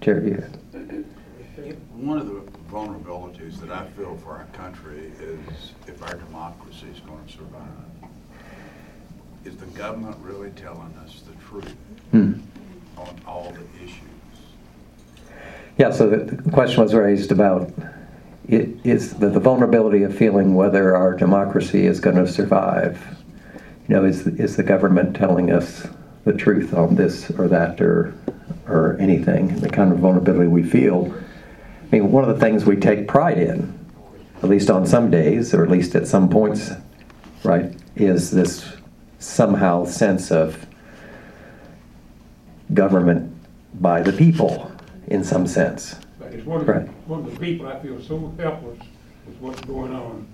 Jerry. 0.00 0.42
One 1.92 2.18
of 2.18 2.26
the 2.26 2.42
vulnerabilities 2.70 3.60
that 3.60 3.70
I 3.70 3.86
feel 3.90 4.16
for 4.18 4.32
our 4.32 4.46
country 4.52 5.12
is 5.20 5.72
if 5.86 6.02
our 6.02 6.14
democracy 6.14 6.86
is 6.92 7.00
going 7.00 7.23
to 7.23 7.23
survive. 7.36 8.10
Is 9.44 9.56
the 9.56 9.66
government 9.78 10.16
really 10.22 10.50
telling 10.50 10.94
us 11.04 11.22
the 11.26 11.34
truth 11.44 11.74
Hmm. 12.12 12.32
on 12.96 13.08
all 13.26 13.52
the 13.52 13.84
issues? 13.84 13.98
Yeah, 15.76 15.90
so 15.90 16.08
the 16.08 16.50
question 16.52 16.82
was 16.82 16.94
raised 16.94 17.32
about, 17.32 17.70
i- 18.50 18.68
is 18.84 19.14
the 19.14 19.28
the 19.28 19.40
vulnerability 19.40 20.02
of 20.04 20.14
feeling 20.14 20.54
whether 20.54 20.94
our 20.96 21.14
democracy 21.14 21.86
is 21.86 22.00
going 22.00 22.16
to 22.16 22.26
survive. 22.26 22.98
You 23.88 23.96
know, 23.96 24.04
is, 24.04 24.26
is 24.26 24.56
the 24.56 24.62
government 24.62 25.14
telling 25.16 25.50
us 25.50 25.86
the 26.24 26.32
truth 26.32 26.72
on 26.72 26.94
this 26.94 27.30
or 27.32 27.48
that 27.48 27.80
or, 27.82 28.14
or 28.66 28.96
anything, 28.98 29.56
the 29.60 29.68
kind 29.68 29.92
of 29.92 29.98
vulnerability 29.98 30.48
we 30.48 30.62
feel. 30.62 31.12
I 31.92 31.96
mean, 31.98 32.10
one 32.10 32.24
of 32.24 32.30
the 32.34 32.40
things 32.42 32.64
we 32.64 32.76
take 32.76 33.06
pride 33.08 33.36
in, 33.38 33.78
at 34.42 34.48
least 34.48 34.70
on 34.70 34.86
some 34.86 35.10
days, 35.10 35.52
or 35.52 35.62
at 35.64 35.70
least 35.70 35.94
at 35.94 36.06
some 36.06 36.30
points, 36.30 36.70
right, 37.44 37.74
is 37.96 38.30
this 38.30 38.66
somehow 39.18 39.84
sense 39.84 40.30
of 40.32 40.66
government 42.72 43.32
by 43.80 44.02
the 44.02 44.12
people, 44.12 44.70
in 45.08 45.22
some 45.22 45.46
sense. 45.46 45.96
It's 46.30 46.44
one 46.46 46.62
of, 46.62 46.68
Right. 46.68 46.88
one 47.06 47.24
of 47.24 47.32
the 47.32 47.38
people 47.38 47.66
I 47.66 47.78
feel 47.80 48.00
so 48.00 48.32
helpless 48.38 48.80
with 49.26 49.36
what's 49.40 49.60
going 49.62 49.94
on. 49.94 50.26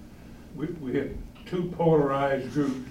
We, 0.57 0.67
we 0.81 0.95
have 0.95 1.11
two 1.47 1.73
polarized 1.77 2.53
groups, 2.53 2.89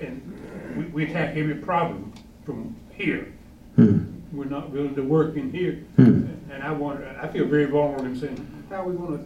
and 0.00 0.76
we, 0.76 0.84
we 0.86 1.10
attack 1.10 1.36
every 1.36 1.56
problem 1.56 2.12
from 2.44 2.76
here. 2.92 3.32
Hmm. 3.76 4.04
We're 4.32 4.44
not 4.44 4.70
willing 4.70 4.94
to 4.94 5.02
work 5.02 5.36
in 5.36 5.50
here. 5.52 5.84
Hmm. 5.96 6.26
And 6.50 6.62
I 6.62 6.72
wonder, 6.72 7.18
I 7.20 7.28
feel 7.28 7.46
very 7.46 7.64
vulnerable 7.64 8.06
in 8.06 8.18
saying, 8.18 8.64
how 8.68 8.82
are 8.82 8.88
we 8.88 8.96
gonna 8.96 9.24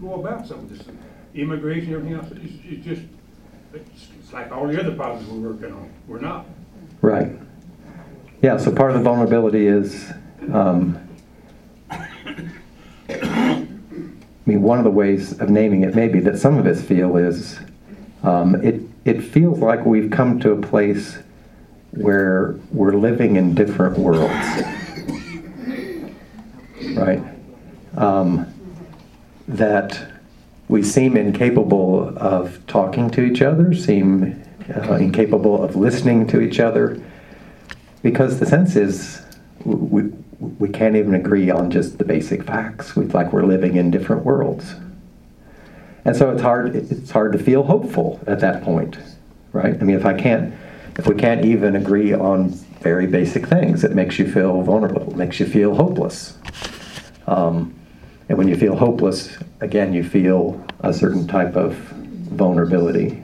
go 0.00 0.14
about 0.14 0.46
some 0.46 0.60
of 0.60 0.68
this? 0.68 0.86
Immigration, 1.34 1.94
everything 1.94 2.14
else, 2.14 2.30
it's, 2.32 2.54
it's 2.64 2.84
just, 2.84 3.02
it's, 3.74 4.32
like 4.32 4.50
all 4.50 4.66
the 4.66 4.80
other 4.80 4.94
problems 4.94 5.28
we're 5.28 5.50
working 5.50 5.72
on. 5.72 5.90
We're 6.06 6.20
not. 6.20 6.46
Right. 7.00 7.30
Yeah, 8.40 8.56
so 8.56 8.72
part 8.72 8.90
of 8.90 8.96
the 8.96 9.02
vulnerability 9.02 9.66
is, 9.66 10.10
um, 10.52 10.98
I 11.90 13.66
mean, 14.46 14.62
one 14.62 14.78
of 14.78 14.84
the 14.84 14.90
ways 14.90 15.38
of 15.38 15.50
naming 15.50 15.82
it 15.82 15.94
maybe 15.94 16.18
that 16.20 16.38
some 16.38 16.58
of 16.58 16.66
us 16.66 16.82
feel 16.82 17.16
is, 17.16 17.60
um, 18.22 18.54
it, 18.64 18.80
it 19.04 19.20
feels 19.22 19.58
like 19.58 19.84
we've 19.84 20.10
come 20.10 20.40
to 20.40 20.52
a 20.52 20.60
place 20.60 21.18
where 21.92 22.58
we're 22.70 22.94
living 22.94 23.36
in 23.36 23.54
different 23.54 23.98
worlds. 23.98 24.62
Right? 26.94 27.22
Um, 27.96 28.52
that 29.46 30.11
we 30.72 30.82
seem 30.82 31.18
incapable 31.18 32.16
of 32.16 32.66
talking 32.66 33.10
to 33.10 33.22
each 33.22 33.42
other, 33.42 33.74
seem 33.74 34.42
uh, 34.74 34.94
incapable 34.94 35.62
of 35.62 35.76
listening 35.76 36.26
to 36.26 36.40
each 36.40 36.60
other, 36.60 36.98
because 38.02 38.40
the 38.40 38.46
sense 38.46 38.74
is 38.74 39.20
we, 39.66 40.04
we 40.58 40.70
can't 40.70 40.96
even 40.96 41.14
agree 41.14 41.50
on 41.50 41.70
just 41.70 41.98
the 41.98 42.04
basic 42.06 42.42
facts. 42.44 42.96
We 42.96 43.04
like 43.04 43.34
we're 43.34 43.44
living 43.44 43.76
in 43.76 43.90
different 43.90 44.24
worlds. 44.24 44.74
And 46.06 46.16
so 46.16 46.30
it's 46.30 46.40
hard, 46.40 46.74
it's 46.74 47.10
hard 47.10 47.32
to 47.32 47.38
feel 47.38 47.64
hopeful 47.64 48.18
at 48.26 48.40
that 48.40 48.62
point, 48.62 48.96
right? 49.52 49.74
I 49.78 49.84
mean, 49.84 49.96
if 49.96 50.06
I 50.06 50.14
can't, 50.14 50.54
if 50.96 51.06
we 51.06 51.14
can't 51.14 51.44
even 51.44 51.76
agree 51.76 52.14
on 52.14 52.48
very 52.80 53.06
basic 53.06 53.46
things, 53.46 53.84
it 53.84 53.92
makes 53.94 54.18
you 54.18 54.26
feel 54.26 54.62
vulnerable, 54.62 55.10
it 55.10 55.16
makes 55.16 55.38
you 55.38 55.44
feel 55.44 55.74
hopeless. 55.74 56.38
Um, 57.26 57.74
and 58.28 58.38
when 58.38 58.48
you 58.48 58.56
feel 58.56 58.76
hopeless, 58.76 59.36
again, 59.60 59.92
you 59.92 60.04
feel 60.04 60.64
a 60.80 60.92
certain 60.92 61.26
type 61.26 61.56
of 61.56 61.74
vulnerability. 61.74 63.22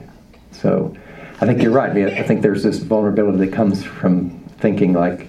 So 0.51 0.95
I 1.41 1.45
think 1.45 1.61
you're 1.61 1.71
right. 1.71 1.95
I, 1.95 2.23
think 2.23 2.41
there's 2.41 2.63
this 2.63 2.79
vulnerability 2.79 3.45
that 3.45 3.53
comes 3.53 3.83
from 3.83 4.39
thinking 4.59 4.93
like, 4.93 5.27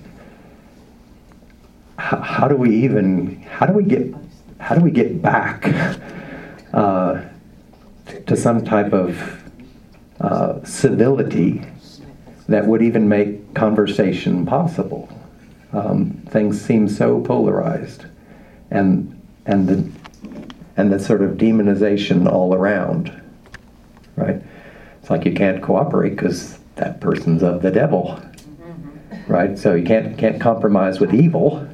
how, 1.96 2.48
do 2.48 2.56
we 2.56 2.74
even, 2.84 3.42
how 3.42 3.66
do 3.66 3.72
we 3.72 3.84
get, 3.84 4.12
how 4.58 4.74
do 4.74 4.80
we 4.80 4.90
get 4.90 5.22
back 5.22 5.66
uh, 6.72 7.22
to 8.26 8.36
some 8.36 8.64
type 8.64 8.92
of 8.92 9.42
uh, 10.20 10.64
civility 10.64 11.62
that 12.48 12.66
would 12.66 12.82
even 12.82 13.08
make 13.08 13.54
conversation 13.54 14.44
possible? 14.44 15.08
Um, 15.72 16.22
things 16.30 16.60
seem 16.60 16.88
so 16.88 17.20
polarized, 17.20 18.06
and 18.72 19.09
and 19.46 19.68
the 19.68 19.90
and 20.76 20.92
the 20.92 20.98
sort 20.98 21.22
of 21.22 21.32
demonization 21.32 22.30
all 22.30 22.54
around, 22.54 23.12
right? 24.16 24.42
It's 25.00 25.10
like 25.10 25.24
you 25.24 25.32
can't 25.32 25.62
cooperate 25.62 26.10
because 26.10 26.58
that 26.76 27.00
person's 27.00 27.42
of 27.42 27.60
the 27.62 27.70
devil, 27.70 28.20
mm-hmm. 28.60 29.32
right? 29.32 29.58
So 29.58 29.74
you 29.74 29.84
can't 29.84 30.16
can't 30.16 30.40
compromise 30.40 31.00
with 31.00 31.12
evil, 31.12 31.66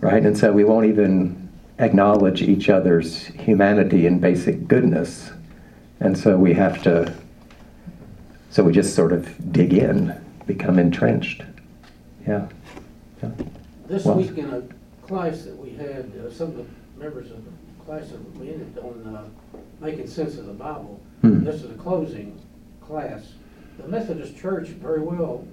right? 0.00 0.24
And 0.24 0.36
so 0.36 0.52
we 0.52 0.64
won't 0.64 0.86
even 0.86 1.50
acknowledge 1.78 2.42
each 2.42 2.68
other's 2.68 3.26
humanity 3.26 4.06
and 4.06 4.20
basic 4.20 4.68
goodness, 4.68 5.32
and 6.00 6.16
so 6.16 6.36
we 6.36 6.54
have 6.54 6.82
to. 6.84 7.12
So 8.50 8.62
we 8.62 8.72
just 8.72 8.94
sort 8.94 9.12
of 9.12 9.52
dig 9.52 9.72
in, 9.74 10.14
become 10.46 10.78
entrenched. 10.78 11.42
Yeah. 12.26 12.46
yeah. 13.22 13.30
This 13.86 14.04
Well- 14.04 14.16
week 14.16 14.38
in 14.38 14.50
a 14.50 14.62
class 15.06 15.42
that 15.42 15.56
we 15.56 15.70
had, 15.70 16.12
uh, 16.24 16.30
some 16.30 16.48
of 16.48 16.56
the 16.56 16.64
members 16.98 17.30
of 17.30 17.44
the 17.44 17.84
class 17.84 18.08
that 18.10 18.38
we 18.38 18.48
ended 18.50 18.78
on 18.78 19.14
uh, 19.14 19.24
making 19.80 20.06
sense 20.06 20.36
of 20.38 20.46
the 20.46 20.52
Bible. 20.52 21.00
Hmm. 21.20 21.44
This 21.44 21.56
is 21.62 21.70
a 21.70 21.74
closing 21.74 22.40
class. 22.80 23.32
The 23.78 23.88
Methodist 23.88 24.36
Church 24.36 24.68
very 24.68 25.00
well 25.00 25.46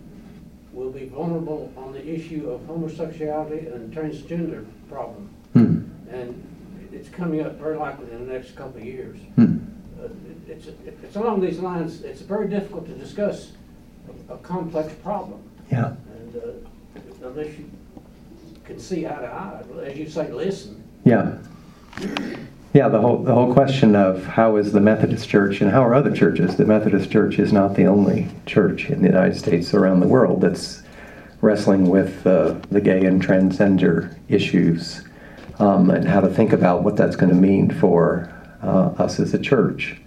will 0.74 0.92
be 0.92 1.06
vulnerable 1.06 1.72
on 1.76 1.92
the 1.92 2.08
issue 2.08 2.50
of 2.50 2.66
homosexuality 2.66 3.68
and 3.68 3.94
transgender 3.94 4.66
problem. 4.90 5.30
Hmm. 5.54 5.84
And 6.10 6.90
it's 6.94 7.10
coming 7.10 7.42
up 7.42 7.58
very 7.58 7.78
likely 7.78 8.12
in 8.12 8.26
the 8.28 8.34
next 8.34 8.56
couple 8.56 8.80
of 8.80 8.86
years. 8.86 9.18
Hmm. 9.36 9.58
Uh, 10.00 10.06
it- 10.06 10.12
It's, 10.48 10.68
it's 10.68 11.16
along 11.16 11.40
these 11.42 11.60
lines, 11.60 12.02
it's 12.04 12.22
very 12.22 12.48
difficult 12.50 12.86
to 12.88 12.94
discuss 12.94 13.54
a- 14.30 14.34
a 14.34 14.38
complex 14.40 14.94
problem. 15.02 15.40
Yeah. 15.72 15.96
And 16.18 16.36
uh, 16.36 17.28
unless 17.28 17.58
you 17.58 17.66
can 18.66 18.80
see 18.80 19.06
eye 19.06 19.10
to 19.10 19.28
eye, 19.28 19.64
as 19.84 19.98
you 19.98 20.08
say, 20.08 20.32
listen. 20.32 20.84
Yeah. 21.04 21.38
Yeah, 22.74 22.88
the 22.88 23.02
whole, 23.02 23.18
the 23.18 23.34
whole 23.34 23.54
question 23.54 23.98
of 23.98 24.26
how 24.26 24.56
is 24.56 24.72
the 24.72 24.80
Methodist 24.80 25.28
Church 25.28 25.60
and 25.60 25.70
how 25.70 25.84
are 25.84 25.94
other 25.94 26.16
churches? 26.16 26.56
The 26.56 26.66
Methodist 26.66 27.12
Church 27.12 27.38
is 27.38 27.52
not 27.52 27.76
the 27.76 27.86
only 27.86 28.30
church 28.46 28.90
in 28.90 29.02
the 29.02 29.10
United 29.10 29.36
States 29.36 29.74
around 29.74 30.00
the 30.00 30.08
world 30.08 30.40
that's 30.40 30.84
wrestling 31.42 31.90
with 31.90 32.26
uh, 32.26 32.56
the 32.70 32.80
gay 32.80 33.04
and 33.06 33.22
transgender 33.22 34.16
issues 34.30 35.04
um, 35.60 35.90
and 35.90 36.08
how 36.08 36.22
to 36.22 36.30
think 36.30 36.54
about 36.54 36.84
what 36.84 36.96
that's 36.96 37.18
going 37.18 37.30
to 37.30 37.36
mean 37.36 37.70
for 37.70 38.32
uh, 38.64 38.94
us 39.00 39.20
as 39.20 39.34
a 39.34 39.40
church. 39.40 39.98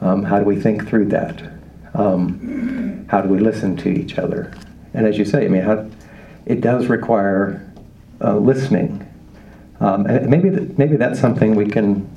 Um, 0.00 0.24
how 0.24 0.40
do 0.40 0.44
we 0.44 0.60
think 0.60 0.88
through 0.88 1.06
that? 1.06 1.40
Um, 1.94 3.06
how 3.08 3.20
do 3.20 3.28
we 3.28 3.38
listen 3.38 3.76
to 3.76 3.88
each 3.88 4.18
other? 4.18 4.52
And 4.94 5.06
as 5.06 5.18
you 5.18 5.24
say, 5.24 5.44
I 5.44 5.48
mean, 5.48 5.62
how, 5.62 5.88
it 6.46 6.60
does 6.60 6.86
require 6.86 7.71
uh, 8.22 8.36
listening. 8.36 9.06
Um, 9.80 10.06
and 10.06 10.28
maybe 10.30 10.50
th- 10.50 10.70
maybe 10.78 10.96
that's 10.96 11.18
something 11.20 11.54
we 11.54 11.66
can 11.66 12.08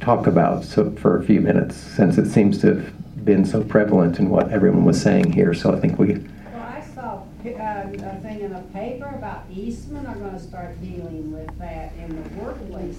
talk 0.00 0.26
about 0.26 0.64
so, 0.64 0.90
for 0.92 1.18
a 1.18 1.22
few 1.24 1.40
minutes, 1.40 1.76
since 1.76 2.18
it 2.18 2.26
seems 2.30 2.58
to 2.62 2.74
have 2.74 3.24
been 3.24 3.44
so 3.44 3.62
prevalent 3.62 4.18
in 4.18 4.28
what 4.30 4.50
everyone 4.50 4.84
was 4.84 5.00
saying 5.00 5.32
here. 5.32 5.54
So 5.54 5.72
I 5.74 5.78
think 5.78 5.98
we, 5.98 6.14
Well, 6.14 6.24
I 6.62 6.80
saw 6.94 7.22
uh, 7.44 7.46
a 7.46 8.20
thing 8.22 8.40
in 8.40 8.52
a 8.52 8.62
paper 8.72 9.06
about 9.14 9.44
Eastman 9.54 10.06
are 10.06 10.16
gonna 10.16 10.38
start 10.40 10.80
dealing 10.80 11.30
with 11.32 11.56
that 11.58 11.92
in 11.98 12.08
the 12.08 12.42
workplace. 12.42 12.98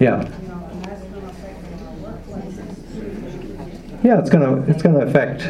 yeah, 0.00 0.22
You 0.22 0.48
know, 0.48 0.68
and 0.72 0.84
that's 0.84 1.02
gonna 1.04 1.26
affect 1.28 1.64
our 1.86 2.10
workplaces 2.10 2.94
too. 2.94 3.98
yeah, 4.02 4.18
it's 4.18 4.30
gonna 4.30 4.62
it's 4.62 4.82
gonna 4.82 5.04
affect 5.06 5.42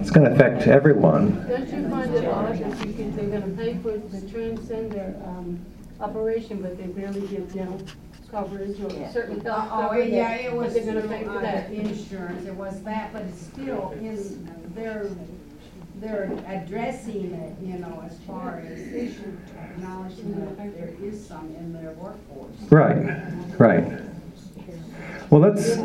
it's 0.00 0.10
gonna 0.10 0.30
affect 0.30 0.66
everyone. 0.66 1.46
Don't 1.48 1.68
you 1.68 1.88
find 1.90 2.14
it 2.14 2.26
odd 2.26 2.58
that 3.74 3.84
you 3.84 4.00
can, 4.00 4.10
they're 4.10 4.20
gonna 4.20 4.20
pay 4.20 4.20
for 4.20 4.20
the 4.20 4.26
transgender, 4.26 5.28
um, 5.28 5.60
operation, 6.00 6.60
but 6.62 6.76
they 6.76 6.86
barely 6.86 7.26
give 7.28 7.52
dental 7.52 7.80
coverage 8.30 8.80
or 8.80 8.90
certain 9.12 9.40
health 9.40 9.68
Oh, 9.72 9.80
coverage? 9.88 10.10
yeah, 10.10 10.32
it 10.34 10.52
was, 10.52 10.72
But 10.74 10.84
they're 10.84 10.94
gonna 10.94 11.08
pay 11.08 11.24
for 11.24 11.30
on 11.30 11.42
that. 11.42 11.70
the 11.70 11.76
insurance, 11.80 12.46
it 12.46 12.54
was 12.54 12.82
that, 12.82 13.12
but 13.12 13.22
it's 13.22 13.42
still, 13.42 13.94
is, 14.02 14.38
they're, 14.74 15.06
they're 16.00 16.32
addressing 16.48 17.32
it, 17.32 17.56
you 17.64 17.78
know, 17.78 18.02
as 18.04 18.18
far 18.26 18.60
as 18.66 18.80
acknowledging 18.80 20.34
that 20.56 20.56
there 20.74 20.90
is 21.02 21.24
some 21.26 21.54
in 21.58 21.72
their 21.72 21.92
workforce. 21.92 22.50
Right, 22.70 23.20
right. 23.58 24.00
Well, 25.30 25.40
let's 25.40 25.78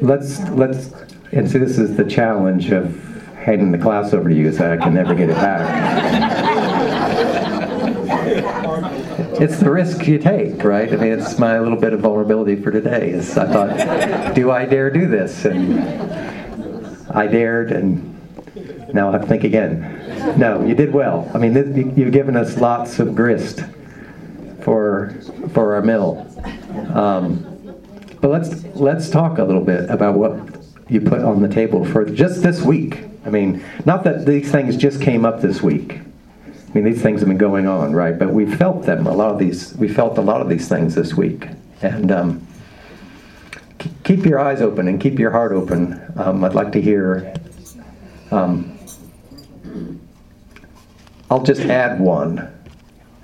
let's 0.00 0.38
let's 0.50 0.92
and 1.32 1.50
see. 1.50 1.58
This 1.58 1.78
is 1.78 1.96
the 1.96 2.04
challenge 2.04 2.70
of 2.70 2.94
handing 3.34 3.72
the 3.72 3.78
class 3.78 4.12
over 4.12 4.28
to 4.28 4.34
you, 4.34 4.52
so 4.52 4.72
I 4.72 4.76
can 4.76 4.94
never 4.94 5.14
get 5.14 5.28
it 5.30 5.34
back. 5.36 6.78
It's 9.42 9.58
the 9.58 9.72
risk 9.72 10.06
you 10.06 10.20
take, 10.20 10.62
right? 10.62 10.92
I 10.92 10.94
mean, 10.94 11.18
it's 11.18 11.36
my 11.36 11.58
little 11.58 11.76
bit 11.76 11.92
of 11.92 11.98
vulnerability 11.98 12.54
for 12.54 12.70
today. 12.70 13.10
Is 13.10 13.36
I 13.36 13.52
thought, 13.52 14.36
do 14.36 14.52
I 14.52 14.66
dare 14.66 14.88
do 14.88 15.08
this? 15.08 15.44
And 15.44 15.80
I 17.10 17.26
dared, 17.26 17.72
and 17.72 18.94
now 18.94 19.08
I 19.08 19.12
have 19.12 19.22
to 19.22 19.26
think 19.26 19.42
again. 19.42 20.38
No, 20.38 20.64
you 20.64 20.76
did 20.76 20.92
well. 20.92 21.28
I 21.34 21.38
mean, 21.38 21.56
you've 21.96 22.12
given 22.12 22.36
us 22.36 22.56
lots 22.58 23.00
of 23.00 23.16
grist 23.16 23.64
for, 24.60 25.12
for 25.52 25.74
our 25.74 25.82
mill. 25.82 26.24
Um, 26.94 27.42
But 28.20 28.30
let's, 28.30 28.62
let's 28.76 29.10
talk 29.10 29.38
a 29.38 29.44
little 29.44 29.64
bit 29.64 29.90
about 29.90 30.14
what 30.14 30.38
you 30.88 31.00
put 31.00 31.18
on 31.22 31.42
the 31.42 31.48
table 31.48 31.84
for 31.84 32.04
just 32.04 32.44
this 32.44 32.62
week. 32.62 33.00
I 33.26 33.30
mean, 33.30 33.64
not 33.84 34.04
that 34.04 34.24
these 34.24 34.52
things 34.52 34.76
just 34.76 35.02
came 35.02 35.24
up 35.24 35.40
this 35.40 35.60
week. 35.60 35.98
I 36.72 36.74
mean, 36.74 36.84
these 36.84 37.02
things 37.02 37.20
have 37.20 37.28
been 37.28 37.36
going 37.36 37.66
on, 37.66 37.92
right? 37.92 38.18
But 38.18 38.32
we 38.32 38.46
felt 38.46 38.86
them, 38.86 39.06
a 39.06 39.12
lot 39.12 39.30
of 39.30 39.38
these, 39.38 39.74
we 39.74 39.88
felt 39.88 40.16
a 40.16 40.22
lot 40.22 40.40
of 40.40 40.48
these 40.48 40.68
things 40.68 40.94
this 40.94 41.14
week. 41.14 41.48
And 41.82 42.10
um, 42.10 42.46
keep 44.04 44.24
your 44.24 44.38
eyes 44.38 44.62
open 44.62 44.88
and 44.88 44.98
keep 44.98 45.18
your 45.18 45.30
heart 45.30 45.52
open. 45.52 46.00
Um, 46.16 46.42
I'd 46.44 46.54
like 46.54 46.72
to 46.72 46.80
hear. 46.80 47.34
Um, 48.30 48.78
I'll 51.30 51.42
just 51.42 51.60
add 51.62 52.00
one. 52.00 52.50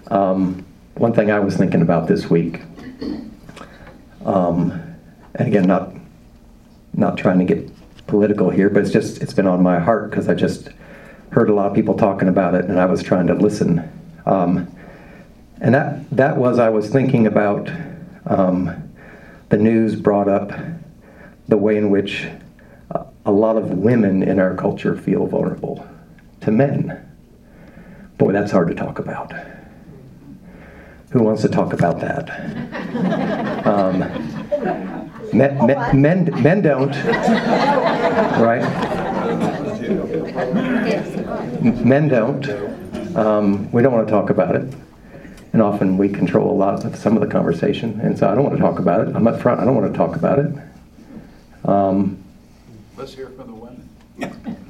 Um, 0.08 0.66
one 0.94 1.14
thing 1.14 1.30
I 1.30 1.38
was 1.38 1.56
thinking 1.56 1.80
about 1.80 2.06
this 2.06 2.28
week. 2.28 2.60
Um, 4.26 4.72
and 5.34 5.48
again, 5.48 5.66
not 5.66 5.94
not 6.92 7.16
trying 7.16 7.38
to 7.38 7.44
get 7.44 7.70
political 8.06 8.50
here, 8.50 8.68
but 8.68 8.82
it's 8.82 8.90
just 8.90 9.22
it's 9.22 9.32
been 9.32 9.46
on 9.46 9.62
my 9.62 9.78
heart 9.78 10.10
because 10.10 10.28
I 10.28 10.34
just 10.34 10.68
heard 11.30 11.50
a 11.50 11.54
lot 11.54 11.66
of 11.66 11.74
people 11.74 11.94
talking 11.96 12.28
about 12.28 12.54
it, 12.54 12.64
and 12.66 12.78
I 12.78 12.86
was 12.86 13.02
trying 13.02 13.26
to 13.28 13.34
listen. 13.34 13.88
Um, 14.26 14.66
and 15.60 15.74
that 15.74 16.08
that 16.10 16.36
was 16.36 16.58
I 16.58 16.68
was 16.68 16.88
thinking 16.88 17.26
about 17.26 17.70
um, 18.26 18.90
the 19.48 19.56
news 19.56 19.96
brought 20.00 20.28
up 20.28 20.52
the 21.48 21.56
way 21.56 21.76
in 21.76 21.90
which 21.90 22.26
a- 22.90 23.30
lot 23.30 23.56
of 23.56 23.70
women 23.70 24.22
in 24.22 24.38
our 24.38 24.54
culture 24.54 24.96
feel 24.96 25.26
vulnerable 25.26 25.86
to 26.40 26.50
men. 26.50 27.04
Boy, 28.16 28.32
that's 28.32 28.52
hard 28.52 28.68
to 28.68 28.74
talk 28.74 28.98
about. 28.98 29.32
Who 31.10 31.22
wants 31.22 31.42
to 31.42 31.48
talk 31.48 31.72
about 31.72 32.00
that? 32.00 32.28
Um, 33.68 33.98
men, 35.32 35.66
men, 35.66 36.00
men, 36.00 36.42
men 36.42 36.62
don't, 36.62 36.94
right? 38.40 38.62
Men 41.60 42.08
don't. 42.08 42.48
Um, 43.16 43.70
we 43.72 43.82
don't 43.82 43.92
want 43.92 44.06
to 44.06 44.12
talk 44.12 44.30
about 44.30 44.54
it. 44.54 44.72
And 45.52 45.62
often 45.62 45.96
we 45.96 46.08
control 46.08 46.50
a 46.50 46.54
lot 46.54 46.84
of 46.84 46.94
some 46.96 47.16
of 47.16 47.20
the 47.20 47.26
conversation. 47.26 48.00
And 48.00 48.18
so 48.18 48.28
I 48.28 48.34
don't 48.34 48.44
want 48.44 48.56
to 48.56 48.62
talk 48.62 48.78
about 48.78 49.08
it. 49.08 49.16
I'm 49.16 49.26
up 49.26 49.40
front. 49.40 49.60
I 49.60 49.64
don't 49.64 49.74
want 49.74 49.90
to 49.92 49.96
talk 49.96 50.14
about 50.14 50.38
it. 50.38 50.52
Um, 51.64 52.22
Let's 52.96 53.14
hear 53.14 53.30
from 53.30 53.46
the 53.48 53.54
women. 53.54 53.88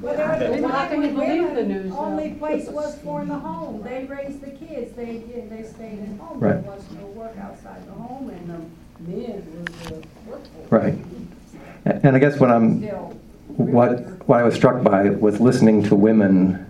Well, 0.01 0.69
How 0.69 0.87
can 0.87 1.03
you 1.03 1.09
believe 1.09 1.55
the 1.55 1.63
news, 1.63 1.91
though? 1.91 1.97
Only 1.97 2.31
place 2.31 2.67
was 2.69 2.97
for 2.99 3.21
in 3.21 3.27
the 3.27 3.37
home. 3.37 3.83
They 3.83 4.05
raised 4.05 4.41
the 4.41 4.51
kids. 4.51 4.95
They 4.95 5.17
did, 5.17 5.49
they 5.49 5.63
stayed 5.63 5.99
at 5.99 6.19
home. 6.19 6.39
Right. 6.39 6.61
There 6.63 6.71
was 6.71 6.83
no 6.91 7.05
work 7.07 7.37
outside 7.37 7.85
the 7.87 7.91
home 7.91 8.29
and 8.29 8.49
the 8.49 9.11
men 9.11 9.65
was 9.65 9.87
the 9.89 9.95
workforce. 10.27 10.71
Right. 10.71 10.95
And 11.85 12.15
I 12.15 12.19
guess 12.19 12.39
what 12.39 12.51
I'm, 12.51 12.81
what, 13.57 14.27
what 14.27 14.39
I 14.39 14.43
was 14.43 14.53
struck 14.55 14.83
by 14.83 15.09
was 15.09 15.39
listening 15.39 15.83
to 15.83 15.95
women 15.95 16.65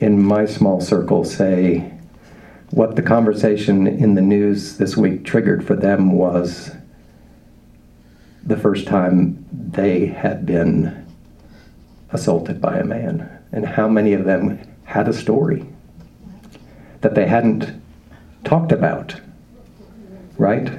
in 0.00 0.22
my 0.22 0.44
small 0.44 0.80
circle 0.80 1.24
say 1.24 1.92
what 2.70 2.96
the 2.96 3.02
conversation 3.02 3.86
in 3.86 4.14
the 4.14 4.22
news 4.22 4.76
this 4.76 4.96
week 4.96 5.24
triggered 5.24 5.64
for 5.64 5.74
them 5.74 6.12
was 6.12 6.72
the 8.44 8.56
first 8.56 8.86
time 8.86 9.44
they 9.52 10.06
had 10.06 10.46
been 10.46 11.06
assaulted 12.10 12.60
by 12.60 12.78
a 12.78 12.84
man, 12.84 13.28
and 13.52 13.66
how 13.66 13.88
many 13.88 14.12
of 14.12 14.24
them 14.24 14.58
had 14.84 15.08
a 15.08 15.12
story 15.12 15.66
that 17.00 17.14
they 17.14 17.26
hadn't 17.26 17.80
talked 18.44 18.72
about, 18.72 19.20
right? 20.38 20.70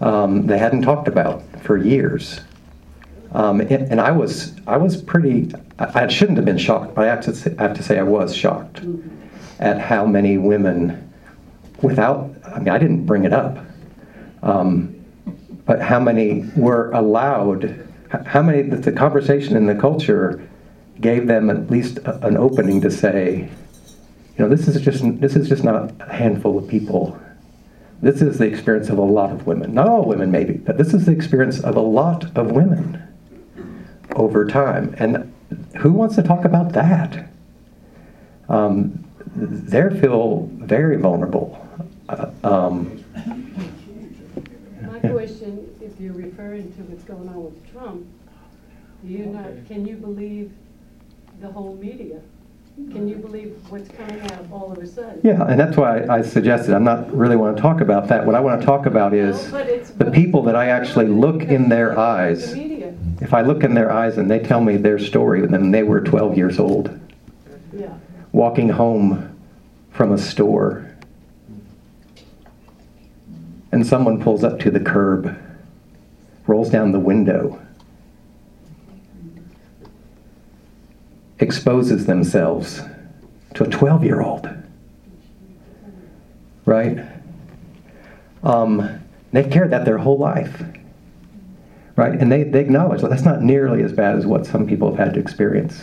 Um, 0.00 0.46
they 0.46 0.58
hadn't 0.58 0.82
talked 0.82 1.08
about 1.08 1.42
for 1.62 1.76
years. 1.76 2.40
Um, 3.32 3.60
and, 3.60 3.72
and 3.90 4.00
I 4.00 4.12
was, 4.12 4.54
I 4.66 4.76
was 4.76 5.00
pretty, 5.02 5.52
I, 5.80 6.04
I 6.04 6.06
shouldn't 6.08 6.36
have 6.38 6.44
been 6.44 6.58
shocked, 6.58 6.94
but 6.94 7.06
I 7.06 7.08
have 7.08 7.22
to, 7.22 7.34
say, 7.34 7.54
I 7.58 7.62
have 7.62 7.76
to 7.76 7.82
say 7.82 7.98
I 7.98 8.02
was 8.02 8.34
shocked 8.34 8.82
at 9.58 9.80
how 9.80 10.06
many 10.06 10.38
women, 10.38 11.12
without, 11.82 12.30
I 12.46 12.58
mean, 12.58 12.68
I 12.68 12.78
didn't 12.78 13.06
bring 13.06 13.24
it 13.24 13.32
up, 13.32 13.58
um, 14.42 14.94
but 15.66 15.80
how 15.80 16.00
many 16.00 16.44
were 16.56 16.90
allowed, 16.92 17.86
how 18.26 18.42
many, 18.42 18.62
that 18.62 18.82
the 18.82 18.92
conversation 18.92 19.56
in 19.56 19.66
the 19.66 19.74
culture 19.74 20.46
gave 21.00 21.26
them 21.26 21.50
at 21.50 21.70
least 21.70 21.98
a- 21.98 22.26
an 22.26 22.36
opening 22.36 22.80
to 22.82 22.90
say, 22.90 23.48
you 24.36 24.44
know, 24.44 24.48
this 24.48 24.68
is 24.68 24.80
just, 24.80 25.02
this 25.20 25.36
is 25.36 25.48
just 25.48 25.64
not 25.64 25.92
a 26.00 26.12
handful 26.12 26.58
of 26.58 26.68
people. 26.68 27.18
This 28.02 28.22
is 28.22 28.38
the 28.38 28.46
experience 28.46 28.88
of 28.88 28.96
a 28.96 29.02
lot 29.02 29.30
of 29.30 29.46
women. 29.46 29.74
Not 29.74 29.88
all 29.88 30.04
women, 30.06 30.30
maybe, 30.30 30.54
but 30.54 30.78
this 30.78 30.94
is 30.94 31.04
the 31.04 31.12
experience 31.12 31.60
of 31.60 31.76
a 31.76 31.80
lot 31.80 32.24
of 32.36 32.50
women 32.52 33.02
over 34.16 34.46
time. 34.46 34.94
And 34.96 35.29
who 35.78 35.92
wants 35.92 36.14
to 36.16 36.22
talk 36.22 36.44
about 36.44 36.72
that? 36.72 37.28
Um, 38.48 39.04
they 39.36 40.00
feel 40.00 40.48
very 40.58 40.96
vulnerable. 40.96 41.66
Uh, 42.08 42.30
um, 42.44 43.04
My 44.82 44.98
Yeah. 45.02 45.12
question, 45.12 45.66
if 45.80 45.98
you're 46.00 46.12
referring 46.12 46.72
to 46.72 46.82
what's 46.82 47.04
going 47.04 47.28
on 47.28 47.44
with 47.44 47.72
Trump, 47.72 48.04
do 49.04 49.12
you 49.12 49.26
not, 49.26 49.44
can 49.68 49.86
you 49.86 49.96
believe 49.96 50.50
the 51.40 51.46
whole 51.48 51.76
media? 51.80 52.16
Can 52.92 53.08
you 53.08 53.16
believe 53.16 53.54
what's 53.68 53.88
coming 53.90 54.20
out 54.22 54.46
all 54.52 54.72
of 54.72 54.78
a 54.78 54.86
sudden? 54.86 55.20
yeah, 55.22 55.44
and 55.46 55.58
that's 55.60 55.76
why 55.76 56.04
I 56.08 56.22
suggested 56.22 56.74
I'm 56.74 56.84
not 56.84 57.14
really 57.14 57.36
want 57.36 57.56
to 57.56 57.62
talk 57.62 57.80
about 57.80 58.08
that. 58.08 58.24
What 58.26 58.34
I 58.34 58.40
want 58.40 58.60
to 58.60 58.66
talk 58.66 58.86
about 58.86 59.12
is 59.14 59.52
No, 59.52 59.62
the 59.98 60.10
people 60.10 60.42
that 60.44 60.56
I 60.56 60.66
actually 60.68 61.06
look 61.06 61.42
in 61.44 61.68
their 61.68 61.90
The 61.90 61.98
eyes. 62.00 62.54
media, 62.54 62.79
If 63.20 63.34
I 63.34 63.42
look 63.42 63.64
in 63.64 63.74
their 63.74 63.90
eyes 63.90 64.18
and 64.18 64.30
they 64.30 64.38
tell 64.38 64.60
me 64.60 64.76
their 64.76 64.98
story, 64.98 65.46
then 65.46 65.70
they 65.70 65.82
were 65.82 66.00
12 66.00 66.36
years 66.36 66.58
old, 66.58 66.98
yeah. 67.72 67.94
walking 68.32 68.68
home 68.68 69.38
from 69.90 70.12
a 70.12 70.18
store, 70.18 70.90
and 73.72 73.86
someone 73.86 74.20
pulls 74.20 74.42
up 74.44 74.58
to 74.60 74.70
the 74.70 74.80
curb, 74.80 75.36
rolls 76.46 76.70
down 76.70 76.92
the 76.92 76.98
window, 76.98 77.60
exposes 81.38 82.06
themselves 82.06 82.82
to 83.54 83.64
a 83.64 83.68
12 83.68 84.04
year 84.04 84.20
old. 84.20 84.48
Right? 86.64 86.98
Um, 88.42 89.00
they've 89.32 89.50
carried 89.50 89.72
that 89.72 89.84
their 89.84 89.98
whole 89.98 90.18
life. 90.18 90.62
Right? 92.00 92.18
And 92.18 92.32
they, 92.32 92.44
they 92.44 92.60
acknowledge 92.60 93.02
that 93.02 93.10
that's 93.10 93.26
not 93.26 93.42
nearly 93.42 93.82
as 93.82 93.92
bad 93.92 94.16
as 94.16 94.24
what 94.24 94.46
some 94.46 94.66
people 94.66 94.88
have 94.88 94.98
had 94.98 95.14
to 95.14 95.20
experience. 95.20 95.82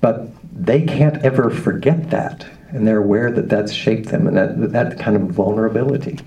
But 0.00 0.28
they 0.54 0.82
can't 0.82 1.16
ever 1.24 1.50
forget 1.50 2.10
that. 2.10 2.46
And 2.68 2.86
they're 2.86 3.02
aware 3.02 3.32
that 3.32 3.48
that's 3.48 3.72
shaped 3.72 4.10
them 4.10 4.28
and 4.28 4.36
that, 4.36 4.70
that 4.70 5.00
kind 5.00 5.16
of 5.16 5.22
vulnerability. 5.22 6.20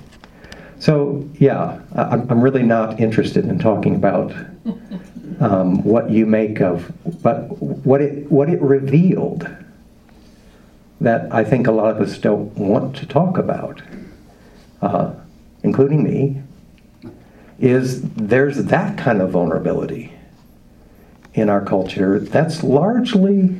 So, 0.79 1.25
yeah, 1.35 1.79
I'm 1.95 2.29
I'm 2.29 2.41
really 2.41 2.63
not 2.63 2.99
interested 2.99 3.45
in 3.45 3.59
talking 3.59 3.95
about 3.95 4.33
um, 5.39 5.81
what 5.83 6.09
you 6.09 6.25
make 6.25 6.59
of, 6.59 6.91
but 7.23 7.57
what 7.61 8.01
it, 8.01 8.29
what 8.29 8.49
it 8.49 8.61
revealed 8.61 9.47
that 10.99 11.33
I 11.33 11.45
think 11.45 11.67
a 11.67 11.71
lot 11.71 11.91
of 11.95 12.01
us 12.01 12.17
don't 12.17 12.53
want 12.57 12.97
to 12.97 13.05
talk 13.05 13.38
about, 13.38 13.81
uh, 14.81 15.13
including 15.63 16.03
me, 16.03 16.41
is 17.59 18.01
there's 18.13 18.65
that 18.65 18.97
kind 18.97 19.21
of 19.21 19.31
vulnerability 19.31 20.13
in 21.33 21.49
our 21.49 21.63
culture 21.63 22.19
that's 22.19 22.63
largely 22.63 23.59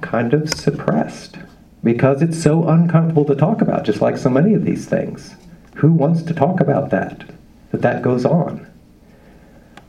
kind 0.00 0.34
of 0.34 0.48
suppressed 0.50 1.38
because 1.82 2.20
it's 2.22 2.40
so 2.40 2.68
uncomfortable 2.68 3.24
to 3.24 3.34
talk 3.34 3.60
about, 3.60 3.84
just 3.84 4.00
like 4.00 4.16
so 4.16 4.28
many 4.28 4.54
of 4.54 4.64
these 4.64 4.86
things. 4.86 5.36
Who 5.76 5.92
wants 5.92 6.22
to 6.24 6.34
talk 6.34 6.60
about 6.60 6.90
that? 6.90 7.24
That 7.70 7.82
that 7.82 8.02
goes 8.02 8.24
on? 8.24 8.66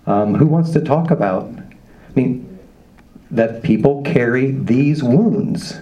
Um, 0.05 0.35
who 0.35 0.45
wants 0.45 0.71
to 0.71 0.81
talk 0.81 1.11
about, 1.11 1.45
I 1.49 2.13
mean, 2.15 2.59
that 3.31 3.63
people 3.63 4.03
carry 4.03 4.51
these 4.51 5.03
wounds, 5.03 5.79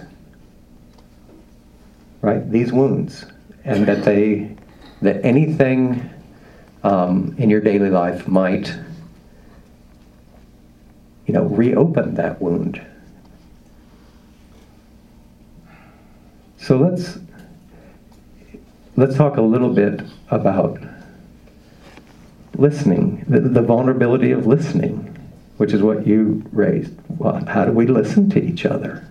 right? 2.22 2.50
These 2.50 2.72
wounds, 2.72 3.26
and 3.64 3.86
that 3.86 4.04
they, 4.04 4.56
that 5.02 5.24
anything 5.24 6.10
um, 6.86 7.34
in 7.36 7.50
your 7.50 7.60
daily 7.60 7.90
life 7.90 8.28
might, 8.28 8.72
you 11.26 11.34
know, 11.34 11.42
reopen 11.42 12.14
that 12.14 12.40
wound. 12.40 12.80
So 16.58 16.78
let's 16.78 17.18
let's 18.94 19.16
talk 19.16 19.36
a 19.36 19.42
little 19.42 19.72
bit 19.72 20.00
about 20.30 20.78
listening, 22.54 23.24
the, 23.26 23.40
the 23.40 23.62
vulnerability 23.62 24.30
of 24.30 24.46
listening, 24.46 25.18
which 25.56 25.72
is 25.72 25.82
what 25.82 26.06
you 26.06 26.44
raised. 26.52 26.94
Well, 27.08 27.44
how 27.46 27.64
do 27.64 27.72
we 27.72 27.86
listen 27.86 28.30
to 28.30 28.42
each 28.42 28.64
other? 28.64 29.04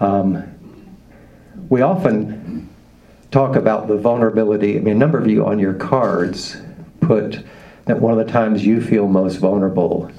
Um, 0.00 0.42
we 1.68 1.82
often 1.82 2.51
talk 3.32 3.56
about 3.56 3.88
the 3.88 3.96
vulnerability. 3.96 4.76
I 4.76 4.80
mean, 4.80 4.96
a 4.96 4.98
number 4.98 5.18
of 5.18 5.26
you 5.26 5.44
on 5.44 5.58
your 5.58 5.74
cards 5.74 6.58
put 7.00 7.42
that 7.86 8.00
one 8.00 8.16
of 8.16 8.24
the 8.24 8.30
times 8.30 8.64
you 8.64 8.80
feel 8.80 9.08
most 9.08 9.36
vulnerable 9.36 10.12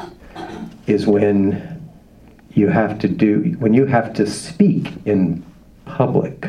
is 0.87 1.07
when 1.07 1.69
you 2.51 2.67
have 2.67 2.99
to 2.99 3.07
do 3.07 3.55
when 3.59 3.73
you 3.73 3.85
have 3.85 4.13
to 4.15 4.27
speak 4.27 4.91
in 5.05 5.43
public 5.85 6.47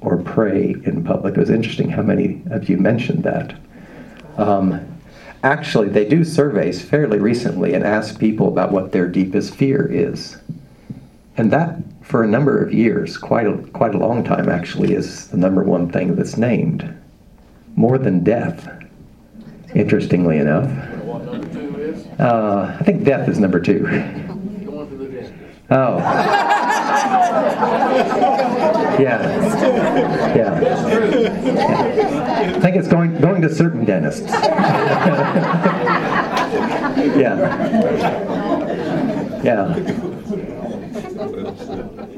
or 0.00 0.16
pray 0.16 0.74
in 0.84 1.04
public. 1.04 1.36
It 1.36 1.40
was 1.40 1.50
interesting 1.50 1.90
how 1.90 2.02
many 2.02 2.42
of 2.50 2.68
you 2.68 2.78
mentioned 2.78 3.22
that. 3.24 3.54
Um, 4.36 5.00
actually, 5.42 5.88
they 5.88 6.06
do 6.06 6.24
surveys 6.24 6.82
fairly 6.82 7.18
recently 7.18 7.74
and 7.74 7.84
ask 7.84 8.18
people 8.18 8.48
about 8.48 8.72
what 8.72 8.92
their 8.92 9.08
deepest 9.08 9.54
fear 9.54 9.86
is, 9.86 10.38
and 11.36 11.50
that 11.52 11.78
for 12.06 12.22
a 12.22 12.26
number 12.26 12.62
of 12.62 12.72
years, 12.72 13.18
quite 13.18 13.46
a, 13.46 13.56
quite 13.74 13.94
a 13.94 13.98
long 13.98 14.22
time 14.22 14.48
actually, 14.48 14.94
is 14.94 15.26
the 15.28 15.36
number 15.36 15.64
one 15.64 15.90
thing 15.90 16.14
that's 16.14 16.36
named, 16.36 16.96
more 17.74 17.98
than 17.98 18.22
death. 18.22 18.68
Interestingly 19.74 20.38
enough, 20.38 20.70
uh, 22.20 22.76
I 22.78 22.82
think 22.84 23.04
death 23.04 23.28
is 23.28 23.40
number 23.40 23.60
two. 23.60 23.86
Oh. 25.68 25.98
Yeah. 28.98 29.20
Yeah. 30.36 30.54
I 32.56 32.60
think 32.60 32.76
it's 32.76 32.88
going 32.88 33.20
going 33.20 33.42
to 33.42 33.52
certain 33.52 33.84
dentists. 33.84 34.30
yeah. 37.16 37.36
Yeah. 39.42 40.05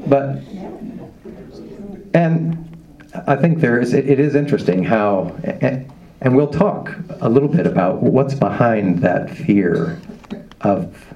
But 0.09 0.41
and 2.13 2.65
I 3.27 3.35
think 3.35 3.59
there 3.59 3.79
is 3.79 3.93
it, 3.93 4.09
it 4.09 4.19
is 4.19 4.35
interesting 4.35 4.83
how 4.83 5.35
and, 5.43 5.91
and 6.21 6.35
we'll 6.35 6.47
talk 6.47 6.95
a 7.21 7.29
little 7.29 7.47
bit 7.47 7.65
about 7.65 8.01
what's 8.01 8.33
behind 8.33 8.99
that 8.99 9.29
fear 9.29 10.01
of 10.61 11.13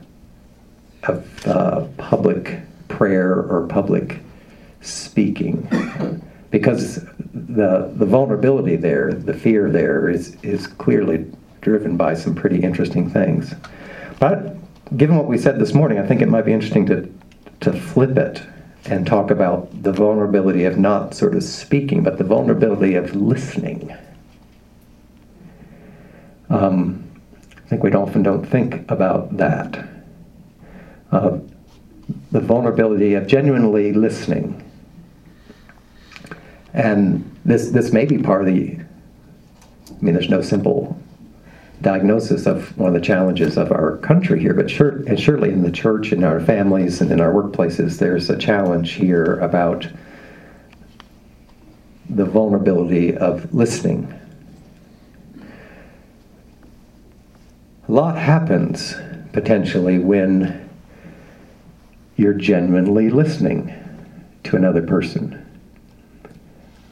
of 1.03 1.47
uh, 1.47 1.85
public 1.97 2.59
prayer 2.87 3.33
or 3.33 3.67
public 3.67 4.19
speaking. 4.81 5.67
Because 6.51 7.03
the 7.33 7.91
the 7.95 8.05
vulnerability 8.05 8.75
there 8.75 9.11
the 9.11 9.33
fear 9.33 9.71
there 9.71 10.09
is 10.09 10.37
is 10.43 10.67
clearly 10.67 11.25
driven 11.61 11.97
by 11.97 12.13
some 12.13 12.35
pretty 12.35 12.61
interesting 12.61 13.09
things. 13.09 13.55
But 14.19 14.55
given 14.97 15.15
what 15.15 15.27
we 15.27 15.37
said 15.37 15.59
this 15.59 15.73
morning 15.73 15.97
i 15.97 16.05
think 16.05 16.21
it 16.21 16.27
might 16.27 16.45
be 16.45 16.53
interesting 16.53 16.85
to 16.85 17.11
to 17.61 17.73
flip 17.73 18.17
it 18.17 18.43
and 18.85 19.07
talk 19.07 19.31
about 19.31 19.83
the 19.83 19.91
vulnerability 19.91 20.65
of 20.65 20.77
not 20.77 21.13
sort 21.13 21.35
of 21.35 21.43
speaking 21.43 22.03
but 22.03 22.17
the 22.17 22.23
vulnerability 22.23 22.95
of 22.95 23.15
listening 23.15 23.95
um, 26.49 27.03
i 27.57 27.69
think 27.69 27.83
we 27.83 27.91
often 27.93 28.23
don't 28.23 28.45
think 28.45 28.89
about 28.91 29.37
that 29.37 29.87
uh, 31.11 31.37
the 32.31 32.39
vulnerability 32.39 33.13
of 33.13 33.27
genuinely 33.27 33.93
listening. 33.93 34.59
And 36.73 37.39
this, 37.45 37.69
this 37.69 37.93
may 37.93 38.05
be 38.05 38.17
part 38.17 38.41
of 38.41 38.47
the, 38.47 38.79
I 38.79 40.01
mean, 40.01 40.15
there's 40.15 40.29
no 40.29 40.41
simple 40.41 40.99
diagnosis 41.83 42.45
of 42.45 42.75
one 42.77 42.87
of 42.87 42.93
the 42.93 43.05
challenges 43.05 43.57
of 43.57 43.71
our 43.71 43.97
country 43.97 44.39
here, 44.39 44.53
but 44.53 44.69
sure, 44.69 45.03
and 45.05 45.19
surely 45.19 45.51
in 45.51 45.61
the 45.61 45.71
church, 45.71 46.13
in 46.13 46.23
our 46.23 46.39
families, 46.39 47.01
and 47.01 47.11
in 47.11 47.19
our 47.19 47.31
workplaces, 47.31 47.99
there's 47.99 48.29
a 48.29 48.37
challenge 48.37 48.93
here 48.93 49.37
about 49.39 49.85
the 52.09 52.23
vulnerability 52.23 53.15
of 53.17 53.53
listening. 53.53 54.17
A 57.89 57.91
lot 57.91 58.17
happens 58.17 58.95
potentially 59.33 59.99
when 59.99 60.69
you're 62.15 62.33
genuinely 62.33 63.09
listening 63.09 63.73
to 64.43 64.55
another 64.55 64.83
person. 64.83 65.39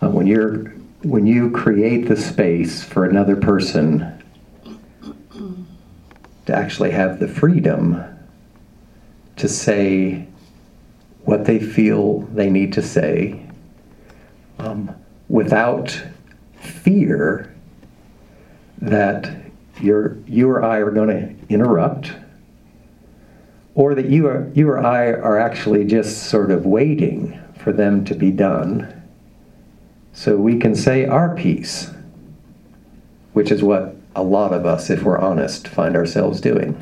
Uh, 0.01 0.10
when 0.10 0.27
you're 0.27 0.73
when 1.04 1.25
you 1.25 1.49
create 1.49 2.08
the 2.08 2.15
space 2.15 2.84
for 2.84 3.06
another 3.06 3.36
person 3.36 4.20
to 6.52 6.58
actually 6.58 6.92
have 6.92 7.20
the 7.20 7.28
freedom 7.28 8.04
to 9.38 9.48
say 9.48 10.28
what 11.24 11.46
they 11.46 11.60
feel 11.60 12.20
they 12.34 12.50
need 12.50 12.74
to 12.74 12.82
say 12.82 13.46
um, 14.60 14.94
without 15.30 16.04
fear 16.60 17.56
that 18.82 19.34
you're, 19.80 20.18
you 20.28 20.50
or 20.50 20.64
I 20.64 20.80
are 20.80 20.92
going 20.92 21.08
to 21.08 21.54
interrupt 21.54 22.12
or 23.74 23.96
that 23.96 24.10
you, 24.10 24.28
are, 24.28 24.52
you 24.54 24.68
or 24.70 24.80
I 24.80 25.14
are 25.14 25.40
actually 25.40 25.86
just 25.86 26.24
sort 26.24 26.52
of 26.52 26.66
waiting 26.66 27.40
for 27.64 27.72
them 27.72 28.04
to 28.06 28.14
be 28.14 28.30
done 28.30 29.02
so 30.12 30.36
we 30.36 30.60
can 30.60 30.76
say 30.76 31.06
our 31.06 31.34
piece, 31.34 31.92
which 33.32 33.52
is 33.52 33.64
what 33.64 33.96
a 34.15 34.24
lot 34.24 34.54
of 34.54 34.65
us, 34.65 34.89
if 34.89 35.04
we're 35.04 35.19
honest, 35.19 35.67
find 35.67 35.95
ourselves 35.95 36.41
doing. 36.41 36.76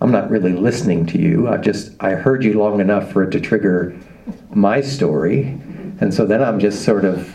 I'm 0.00 0.10
not 0.10 0.30
really 0.30 0.52
listening 0.52 1.06
to 1.06 1.18
you. 1.18 1.48
I 1.48 1.56
just 1.56 1.92
I 2.00 2.10
heard 2.10 2.44
you 2.44 2.58
long 2.58 2.80
enough 2.80 3.10
for 3.10 3.24
it 3.24 3.30
to 3.30 3.40
trigger 3.40 3.96
my 4.50 4.80
story, 4.80 5.58
and 6.00 6.12
so 6.12 6.26
then 6.26 6.42
I'm 6.42 6.60
just 6.60 6.84
sort 6.84 7.04
of 7.04 7.32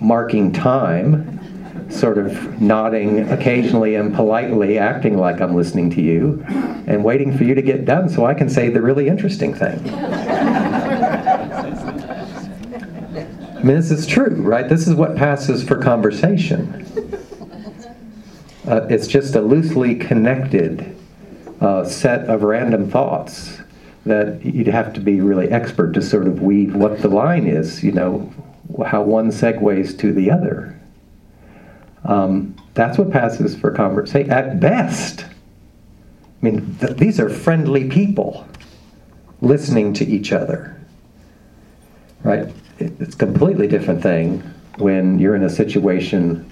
marking 0.00 0.52
time, 0.52 1.90
sort 1.90 2.18
of 2.18 2.60
nodding 2.60 3.28
occasionally 3.30 3.96
and 3.96 4.14
politely, 4.14 4.78
acting 4.78 5.18
like 5.18 5.40
I'm 5.40 5.54
listening 5.54 5.90
to 5.90 6.00
you, 6.00 6.42
and 6.86 7.04
waiting 7.04 7.36
for 7.36 7.44
you 7.44 7.54
to 7.54 7.62
get 7.62 7.84
done 7.84 8.08
so 8.08 8.24
I 8.24 8.34
can 8.34 8.48
say 8.48 8.70
the 8.70 8.80
really 8.80 9.08
interesting 9.08 9.52
thing. 9.54 9.78
I 13.60 13.62
mean, 13.62 13.76
this 13.76 13.90
is 13.90 14.06
true, 14.06 14.36
right? 14.36 14.66
This 14.66 14.88
is 14.88 14.94
what 14.94 15.16
passes 15.16 15.62
for 15.62 15.76
conversation. 15.76 16.86
Uh, 18.66 18.86
it's 18.90 19.06
just 19.06 19.34
a 19.34 19.40
loosely 19.40 19.94
connected 19.94 20.96
uh, 21.60 21.84
set 21.84 22.28
of 22.28 22.42
random 22.42 22.90
thoughts 22.90 23.58
that 24.06 24.44
you'd 24.44 24.66
have 24.66 24.92
to 24.94 25.00
be 25.00 25.20
really 25.20 25.48
expert 25.50 25.92
to 25.92 26.02
sort 26.02 26.26
of 26.26 26.42
weave 26.42 26.74
what 26.74 26.98
the 27.00 27.08
line 27.08 27.46
is, 27.46 27.82
you 27.82 27.92
know, 27.92 28.32
how 28.86 29.02
one 29.02 29.30
segues 29.30 29.98
to 29.98 30.12
the 30.12 30.30
other. 30.30 30.78
Um, 32.04 32.56
that's 32.74 32.96
what 32.98 33.10
passes 33.10 33.56
for 33.56 33.70
conversation. 33.70 34.30
At 34.30 34.58
best, 34.60 35.24
I 35.24 35.28
mean, 36.40 36.76
th- 36.80 36.96
these 36.96 37.20
are 37.20 37.28
friendly 37.28 37.88
people 37.88 38.46
listening 39.42 39.92
to 39.94 40.04
each 40.06 40.32
other, 40.32 40.76
right? 42.24 42.48
It, 42.78 42.92
it's 43.00 43.14
a 43.14 43.18
completely 43.18 43.66
different 43.66 44.02
thing 44.02 44.40
when 44.78 45.18
you're 45.18 45.34
in 45.34 45.44
a 45.44 45.50
situation 45.50 46.50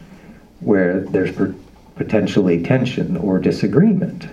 where 0.61 1.01
there's 1.01 1.33
per- 1.35 1.55
potentially 1.99 2.63
tension 2.63 3.17
or 3.19 3.39
disagreement, 3.39 4.29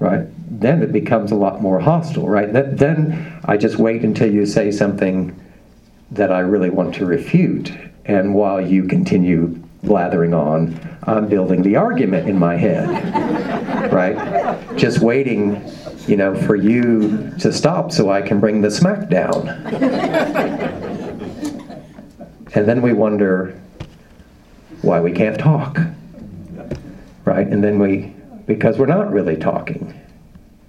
right? 0.00 0.26
Then 0.60 0.82
it 0.82 0.92
becomes 0.92 1.30
a 1.30 1.36
lot 1.36 1.62
more 1.62 1.78
hostile, 1.78 2.28
right? 2.28 2.52
That, 2.52 2.78
then 2.78 3.40
I 3.44 3.56
just 3.56 3.76
wait 3.76 4.02
until 4.02 4.32
you 4.32 4.46
say 4.46 4.72
something 4.72 5.38
that 6.10 6.32
I 6.32 6.40
really 6.40 6.70
want 6.70 6.94
to 6.96 7.06
refute, 7.06 7.72
and 8.06 8.34
while 8.34 8.60
you 8.60 8.84
continue 8.84 9.62
blathering 9.82 10.34
on, 10.34 10.80
I'm 11.04 11.28
building 11.28 11.62
the 11.62 11.76
argument 11.76 12.28
in 12.28 12.38
my 12.38 12.56
head, 12.56 13.92
right? 13.92 14.76
Just 14.76 15.00
waiting, 15.00 15.62
you 16.06 16.16
know, 16.16 16.34
for 16.34 16.56
you 16.56 17.32
to 17.38 17.52
stop 17.52 17.92
so 17.92 18.10
I 18.10 18.22
can 18.22 18.40
bring 18.40 18.62
the 18.62 18.70
smack 18.70 19.08
down. 19.10 19.48
and 22.54 22.66
then 22.66 22.82
we 22.82 22.94
wonder 22.94 23.60
why 24.82 25.00
we 25.00 25.12
can't 25.12 25.38
talk, 25.38 25.78
right? 27.28 27.46
And 27.46 27.62
then 27.62 27.78
we, 27.78 28.14
because 28.46 28.78
we're 28.78 28.86
not 28.86 29.12
really 29.12 29.36
talking. 29.36 29.92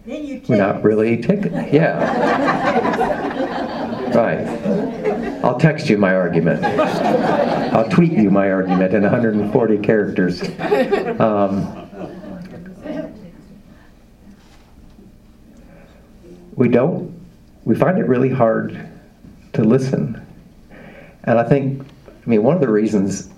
Then 0.06 0.26
you 0.26 0.42
We're 0.48 0.58
not 0.58 0.84
really 0.84 1.22
taking, 1.22 1.54
yeah. 1.74 3.18
Right. 4.10 4.46
I'll 5.44 5.58
text 5.58 5.88
you 5.88 5.98
my 5.98 6.14
argument. 6.16 6.66
I'll 6.66 7.88
tweet 7.88 8.12
you 8.12 8.30
my 8.30 8.52
argument 8.52 8.94
in 8.94 9.04
140 9.04 9.78
characters. 9.78 10.42
Um, 11.20 11.90
we 16.56 16.68
don't, 16.68 17.18
we 17.64 17.76
find 17.76 18.00
it 18.00 18.08
really 18.08 18.30
hard 18.30 18.90
to 19.54 19.64
listen. 19.64 20.26
And 21.24 21.40
I 21.40 21.44
think, 21.44 21.86
I 22.08 22.30
mean, 22.30 22.44
one 22.44 22.56
of 22.56 22.62
the 22.62 22.70
reasons 22.70 23.30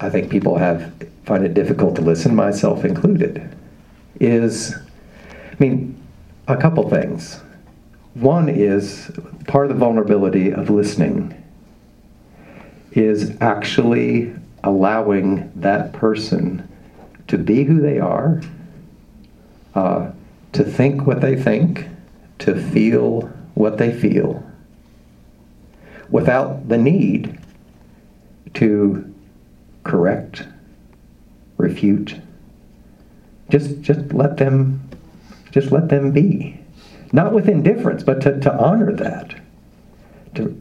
I 0.00 0.08
think 0.08 0.30
people 0.30 0.56
have 0.56 0.92
find 1.28 1.44
it 1.44 1.52
difficult 1.52 1.94
to 1.94 2.00
listen, 2.00 2.34
myself 2.34 2.86
included, 2.86 3.54
is, 4.18 4.74
I 4.74 5.56
mean, 5.58 6.02
a 6.48 6.56
couple 6.56 6.88
things. 6.88 7.42
One 8.14 8.48
is 8.48 9.10
part 9.46 9.66
of 9.66 9.68
the 9.68 9.78
vulnerability 9.78 10.50
of 10.50 10.70
listening 10.70 11.34
is 12.92 13.36
actually 13.42 14.34
allowing 14.64 15.52
that 15.54 15.92
person 15.92 16.66
to 17.26 17.36
be 17.36 17.62
who 17.62 17.78
they 17.78 17.98
are, 17.98 18.40
uh, 19.74 20.10
to 20.54 20.64
think 20.64 21.06
what 21.06 21.20
they 21.20 21.36
think, 21.36 21.86
to 22.38 22.58
feel 22.72 23.30
what 23.52 23.76
they 23.76 23.92
feel, 23.92 24.42
without 26.08 26.68
the 26.68 26.78
need 26.78 27.38
to 28.54 29.14
correct, 29.84 30.44
refute. 31.58 32.16
Just, 33.50 33.80
just 33.82 34.12
let 34.12 34.38
them, 34.38 34.88
just 35.50 35.70
let 35.70 35.88
them 35.88 36.12
be. 36.12 36.58
Not 37.12 37.32
with 37.32 37.48
indifference, 37.48 38.02
but 38.02 38.20
to, 38.22 38.40
to 38.40 38.54
honor 38.54 38.92
that. 38.92 39.34
To, 40.34 40.60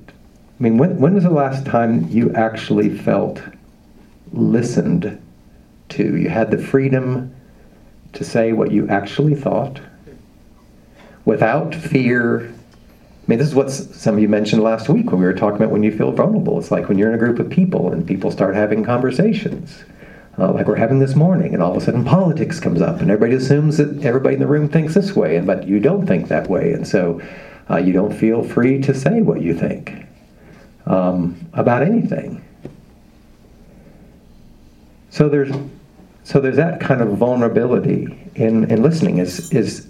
I 0.59 0.63
mean, 0.63 0.77
when, 0.77 0.97
when 0.97 1.13
was 1.13 1.23
the 1.23 1.29
last 1.29 1.65
time 1.65 2.09
you 2.09 2.33
actually 2.33 2.89
felt 2.97 3.41
listened 4.31 5.21
to? 5.89 6.17
You 6.17 6.29
had 6.29 6.51
the 6.51 6.57
freedom 6.57 7.33
to 8.13 8.23
say 8.23 8.53
what 8.53 8.71
you 8.71 8.87
actually 8.87 9.35
thought 9.35 9.79
without 11.25 11.75
fear. 11.75 12.47
I 12.47 13.27
mean, 13.27 13.37
this 13.37 13.49
is 13.49 13.55
what 13.55 13.69
some 13.69 14.15
of 14.15 14.21
you 14.21 14.29
mentioned 14.29 14.63
last 14.63 14.87
week 14.87 15.11
when 15.11 15.19
we 15.19 15.25
were 15.25 15.33
talking 15.33 15.57
about 15.57 15.69
when 15.69 15.83
you 15.83 15.95
feel 15.95 16.13
vulnerable. 16.13 16.57
It's 16.57 16.71
like 16.71 16.87
when 16.87 16.97
you're 16.97 17.09
in 17.09 17.15
a 17.15 17.19
group 17.19 17.39
of 17.39 17.49
people 17.49 17.91
and 17.91 18.07
people 18.07 18.31
start 18.31 18.55
having 18.55 18.85
conversations, 18.85 19.83
uh, 20.39 20.51
like 20.51 20.67
we're 20.67 20.75
having 20.75 20.99
this 20.99 21.15
morning, 21.15 21.53
and 21.53 21.63
all 21.63 21.71
of 21.71 21.77
a 21.77 21.85
sudden 21.85 22.03
politics 22.03 22.59
comes 22.59 22.81
up, 22.81 23.01
and 23.01 23.09
everybody 23.09 23.35
assumes 23.35 23.77
that 23.77 24.03
everybody 24.03 24.35
in 24.35 24.39
the 24.39 24.47
room 24.47 24.67
thinks 24.69 24.93
this 24.93 25.15
way, 25.15 25.35
and 25.35 25.47
but 25.47 25.67
you 25.67 25.79
don't 25.79 26.05
think 26.05 26.27
that 26.27 26.49
way, 26.49 26.73
and 26.73 26.87
so 26.87 27.21
uh, 27.69 27.77
you 27.77 27.93
don't 27.93 28.13
feel 28.13 28.43
free 28.43 28.79
to 28.81 28.93
say 28.93 29.21
what 29.21 29.41
you 29.41 29.53
think 29.53 30.05
um, 30.85 31.37
about 31.53 31.81
anything. 31.81 32.43
So 35.09 35.29
there's 35.29 35.51
so 36.23 36.39
there's 36.39 36.57
that 36.57 36.81
kind 36.81 37.01
of 37.01 37.17
vulnerability 37.17 38.15
in, 38.35 38.69
in 38.69 38.83
listening 38.83 39.17
is 39.17 39.51
is 39.51 39.87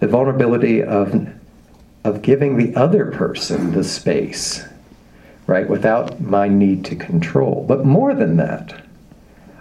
the 0.00 0.08
vulnerability 0.08 0.82
of 0.82 1.28
of 2.04 2.20
giving 2.20 2.56
the 2.56 2.74
other 2.74 3.06
person 3.12 3.72
the 3.72 3.84
space, 3.84 4.64
right, 5.46 5.68
without 5.68 6.20
my 6.20 6.48
need 6.48 6.84
to 6.86 6.96
control. 6.96 7.64
But 7.66 7.84
more 7.84 8.12
than 8.12 8.36
that, 8.38 8.84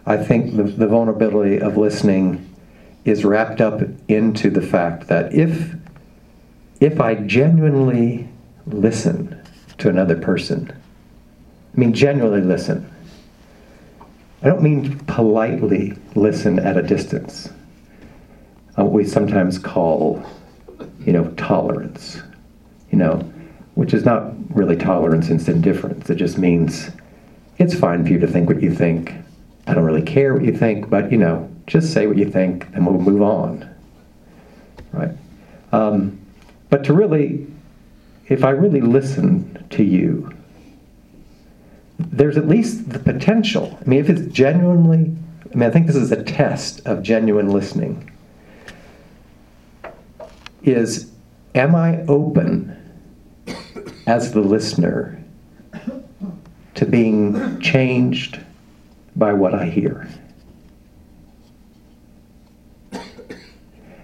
I 0.05 0.17
think 0.17 0.55
the, 0.55 0.63
the 0.63 0.87
vulnerability 0.87 1.59
of 1.59 1.77
listening 1.77 2.47
is 3.05 3.25
wrapped 3.25 3.61
up 3.61 3.81
into 4.07 4.49
the 4.49 4.61
fact 4.61 5.07
that 5.07 5.33
if 5.33 5.75
if 6.79 6.99
I 6.99 7.13
genuinely 7.13 8.27
listen 8.65 9.39
to 9.77 9.89
another 9.89 10.15
person, 10.15 10.71
I 11.75 11.79
mean 11.79 11.93
genuinely 11.93 12.41
listen. 12.41 12.91
I 14.41 14.47
don't 14.47 14.63
mean 14.63 14.97
politely 15.05 15.93
listen 16.15 16.57
at 16.57 16.77
a 16.77 16.81
distance. 16.81 17.49
Uh, 18.77 18.85
what 18.85 18.93
we 18.93 19.05
sometimes 19.05 19.59
call, 19.59 20.25
you 21.05 21.13
know, 21.13 21.29
tolerance. 21.31 22.19
You 22.89 22.97
know, 22.97 23.17
which 23.75 23.93
is 23.93 24.03
not 24.03 24.33
really 24.55 24.75
tolerance, 24.75 25.29
it's 25.29 25.47
indifference. 25.47 26.09
It 26.09 26.15
just 26.15 26.37
means 26.37 26.89
it's 27.57 27.75
fine 27.75 28.05
for 28.05 28.11
you 28.11 28.19
to 28.19 28.27
think 28.27 28.49
what 28.49 28.61
you 28.61 28.73
think. 28.73 29.13
I 29.67 29.73
don't 29.73 29.83
really 29.83 30.01
care 30.01 30.33
what 30.33 30.43
you 30.43 30.55
think, 30.55 30.89
but 30.89 31.11
you 31.11 31.17
know, 31.17 31.49
just 31.67 31.93
say 31.93 32.07
what 32.07 32.17
you 32.17 32.29
think 32.29 32.67
and 32.73 32.85
we'll 32.85 32.99
move 32.99 33.21
on. 33.21 33.69
Right? 34.91 35.11
Um, 35.71 36.19
but 36.69 36.83
to 36.85 36.93
really, 36.93 37.47
if 38.27 38.43
I 38.43 38.49
really 38.49 38.81
listen 38.81 39.65
to 39.71 39.83
you, 39.83 40.33
there's 41.99 42.37
at 42.37 42.47
least 42.47 42.89
the 42.89 42.99
potential. 42.99 43.77
I 43.79 43.87
mean, 43.87 43.99
if 43.99 44.09
it's 44.09 44.33
genuinely, 44.33 45.15
I 45.51 45.55
mean, 45.55 45.69
I 45.69 45.71
think 45.71 45.87
this 45.87 45.95
is 45.95 46.11
a 46.11 46.23
test 46.23 46.85
of 46.85 47.03
genuine 47.03 47.49
listening. 47.49 48.09
Is 50.63 51.11
am 51.55 51.75
I 51.75 52.01
open 52.03 52.77
as 54.07 54.31
the 54.31 54.41
listener 54.41 55.23
to 56.75 56.85
being 56.85 57.59
changed 57.59 58.39
by 59.15 59.33
what 59.33 59.53
I 59.53 59.65
hear? 59.65 60.07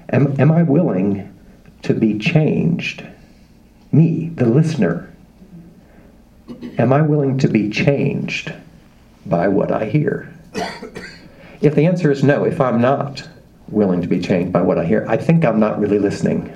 Am, 0.10 0.39
am 0.39 0.52
I 0.52 0.63
willing 0.63 1.34
to 1.84 1.93
be 1.93 2.17
changed? 2.17 3.06
Me, 3.91 4.30
the 4.30 4.46
listener. 4.46 5.13
Am 6.78 6.93
I 6.93 7.02
willing 7.02 7.38
to 7.39 7.48
be 7.48 7.70
changed 7.70 8.54
by 9.26 9.48
what 9.48 9.72
I 9.72 9.86
hear? 9.86 10.34
If 11.62 11.76
the 11.76 11.86
answer 11.86 12.12
is 12.12 12.24
no, 12.24 12.46
if 12.46 12.62
I'm 12.62 12.80
not 12.80 13.28
willing 13.67 14.02
to 14.02 14.08
be 14.08 14.20
changed 14.20 14.54
by 14.54 14.62
what 14.62 14.78
I 14.78 14.86
hear, 14.86 15.06
I 15.10 15.17
think 15.17 15.43
I'm 15.43 15.60
not 15.60 15.80
really 15.80 16.00
listening. 16.00 16.54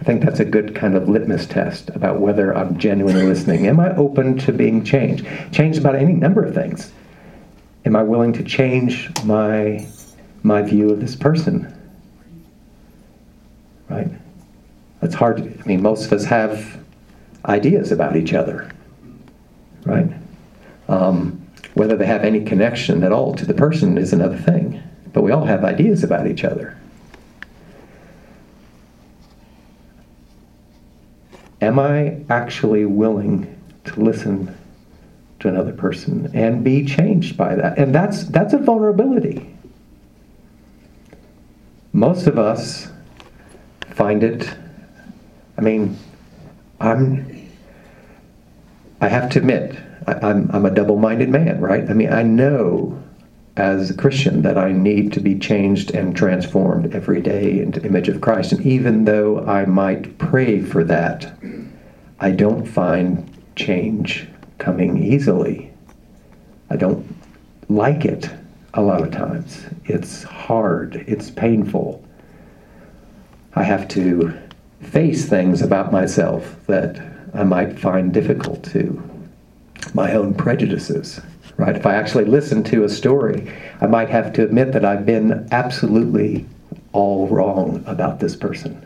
I 0.00 0.04
think 0.04 0.22
that's 0.22 0.40
a 0.40 0.44
good 0.44 0.74
kind 0.74 0.96
of 0.96 1.08
litmus 1.08 1.46
test 1.46 1.90
about 1.90 2.20
whether 2.20 2.56
I'm 2.56 2.78
genuinely 2.78 3.24
listening. 3.24 3.66
Am 3.66 3.80
I 3.80 3.94
open 3.96 4.38
to 4.38 4.52
being 4.52 4.84
changed? 4.84 5.26
Changed 5.52 5.78
about 5.78 5.96
any 5.96 6.12
number 6.12 6.44
of 6.44 6.54
things. 6.54 6.92
Am 7.88 7.96
I 7.96 8.02
willing 8.02 8.34
to 8.34 8.44
change 8.44 9.08
my 9.24 9.88
my 10.42 10.60
view 10.60 10.90
of 10.90 11.00
this 11.00 11.16
person? 11.16 11.74
Right? 13.88 14.10
That's 15.00 15.14
hard. 15.14 15.40
I 15.40 15.66
mean, 15.66 15.80
most 15.80 16.04
of 16.04 16.12
us 16.12 16.26
have 16.26 16.84
ideas 17.46 17.90
about 17.90 18.14
each 18.14 18.34
other, 18.34 18.70
right? 19.86 20.06
Um, 20.88 21.40
whether 21.72 21.96
they 21.96 22.04
have 22.04 22.24
any 22.24 22.44
connection 22.44 23.02
at 23.04 23.10
all 23.10 23.34
to 23.36 23.46
the 23.46 23.54
person 23.54 23.96
is 23.96 24.12
another 24.12 24.36
thing. 24.36 24.82
But 25.14 25.22
we 25.22 25.32
all 25.32 25.46
have 25.46 25.64
ideas 25.64 26.04
about 26.04 26.26
each 26.26 26.44
other. 26.44 26.76
Am 31.62 31.78
I 31.78 32.20
actually 32.28 32.84
willing 32.84 33.58
to 33.84 33.98
listen 33.98 34.54
to 35.40 35.48
another 35.48 35.72
person 35.72 36.30
and 36.34 36.64
be 36.64 36.84
changed 36.84 37.36
by 37.36 37.54
that? 37.54 37.78
And 37.78 37.94
that's 37.94 38.24
that's 38.24 38.54
a 38.54 38.58
vulnerability. 38.58 39.54
Most 41.92 42.26
of 42.26 42.38
us 42.38 42.88
find 43.90 44.22
it 44.22 44.48
I 45.58 45.60
mean, 45.60 45.98
I'm 46.80 47.48
I 49.00 49.08
have 49.08 49.28
to 49.30 49.40
admit, 49.40 49.76
I, 50.06 50.14
I'm, 50.14 50.50
I'm 50.52 50.66
a 50.66 50.70
double 50.70 50.96
minded 50.96 51.28
man, 51.28 51.60
right? 51.60 51.88
I 51.88 51.92
mean, 51.92 52.12
I 52.12 52.22
know 52.22 53.00
as 53.56 53.90
a 53.90 53.94
Christian 53.94 54.42
that 54.42 54.56
I 54.56 54.70
need 54.72 55.12
to 55.14 55.20
be 55.20 55.36
changed 55.36 55.92
and 55.92 56.16
transformed 56.16 56.94
every 56.94 57.20
day 57.20 57.60
into 57.60 57.84
image 57.84 58.08
of 58.08 58.20
Christ. 58.20 58.52
And 58.52 58.64
even 58.64 59.04
though 59.04 59.44
I 59.46 59.64
might 59.66 60.18
pray 60.18 60.60
for 60.60 60.84
that, 60.84 61.32
I 62.20 62.30
don't 62.30 62.64
find 62.64 63.28
change 63.56 64.28
coming 64.58 65.02
easily. 65.02 65.72
I 66.70 66.76
don't 66.76 67.06
like 67.68 68.04
it 68.04 68.28
a 68.74 68.82
lot 68.82 69.02
of 69.02 69.10
times. 69.10 69.64
It's 69.84 70.22
hard, 70.22 70.96
it's 71.06 71.30
painful. 71.30 72.04
I 73.54 73.62
have 73.62 73.88
to 73.88 74.38
face 74.82 75.28
things 75.28 75.62
about 75.62 75.92
myself 75.92 76.56
that 76.66 77.00
I 77.34 77.44
might 77.44 77.78
find 77.78 78.12
difficult 78.12 78.62
to 78.72 79.02
my 79.94 80.14
own 80.14 80.34
prejudices, 80.34 81.20
right? 81.56 81.76
If 81.76 81.86
I 81.86 81.94
actually 81.94 82.24
listen 82.24 82.62
to 82.64 82.84
a 82.84 82.88
story, 82.88 83.52
I 83.80 83.86
might 83.86 84.10
have 84.10 84.32
to 84.34 84.42
admit 84.42 84.72
that 84.72 84.84
I've 84.84 85.06
been 85.06 85.48
absolutely 85.50 86.46
all 86.92 87.26
wrong 87.28 87.82
about 87.86 88.20
this 88.20 88.36
person. 88.36 88.84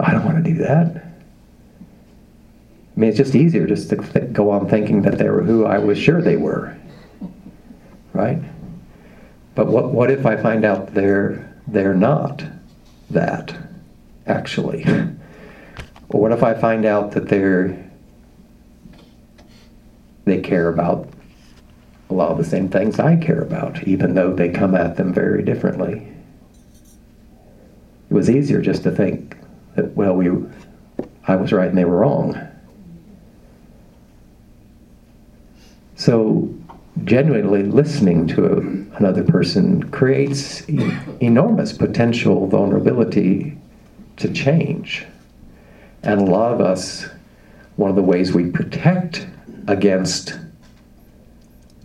I 0.00 0.12
don't 0.12 0.24
want 0.24 0.44
to 0.44 0.50
do 0.50 0.58
that. 0.58 1.13
I 2.96 3.00
mean, 3.00 3.08
it's 3.08 3.18
just 3.18 3.34
easier 3.34 3.66
just 3.66 3.90
to 3.90 3.96
th- 3.96 4.32
go 4.32 4.50
on 4.50 4.68
thinking 4.68 5.02
that 5.02 5.18
they 5.18 5.28
were 5.28 5.42
who 5.42 5.64
I 5.64 5.78
was 5.78 5.98
sure 5.98 6.22
they 6.22 6.36
were, 6.36 6.76
right? 8.12 8.40
But 9.54 9.66
what, 9.66 9.92
what 9.92 10.10
if 10.10 10.26
I 10.26 10.36
find 10.36 10.64
out 10.64 10.94
they're, 10.94 11.52
they're 11.66 11.94
not 11.94 12.44
that, 13.10 13.56
actually? 14.26 14.84
Or 16.10 16.20
what 16.20 16.32
if 16.32 16.42
I 16.44 16.54
find 16.54 16.84
out 16.84 17.12
that 17.12 17.28
they're 17.28 17.84
they 20.24 20.40
care 20.40 20.68
about 20.68 21.08
a 22.10 22.14
lot 22.14 22.30
of 22.30 22.38
the 22.38 22.44
same 22.44 22.68
things 22.68 22.98
I 22.98 23.16
care 23.16 23.40
about, 23.40 23.86
even 23.86 24.14
though 24.14 24.32
they 24.32 24.48
come 24.48 24.74
at 24.74 24.96
them 24.96 25.12
very 25.12 25.42
differently. 25.42 26.06
It 28.10 28.14
was 28.14 28.30
easier 28.30 28.60
just 28.60 28.82
to 28.84 28.90
think 28.90 29.36
that, 29.74 29.94
well, 29.96 30.14
we, 30.14 30.30
I 31.26 31.36
was 31.36 31.52
right 31.52 31.68
and 31.68 31.76
they 31.76 31.84
were 31.84 31.98
wrong. 31.98 32.38
So, 36.04 36.54
genuinely 37.04 37.62
listening 37.62 38.26
to 38.26 38.58
another 38.96 39.24
person 39.24 39.90
creates 39.90 40.60
enormous 41.22 41.72
potential 41.72 42.46
vulnerability 42.46 43.56
to 44.18 44.30
change. 44.30 45.06
And 46.02 46.20
a 46.20 46.24
lot 46.26 46.52
of 46.52 46.60
us, 46.60 47.08
one 47.76 47.88
of 47.88 47.96
the 47.96 48.02
ways 48.02 48.34
we 48.34 48.50
protect 48.50 49.26
against 49.66 50.38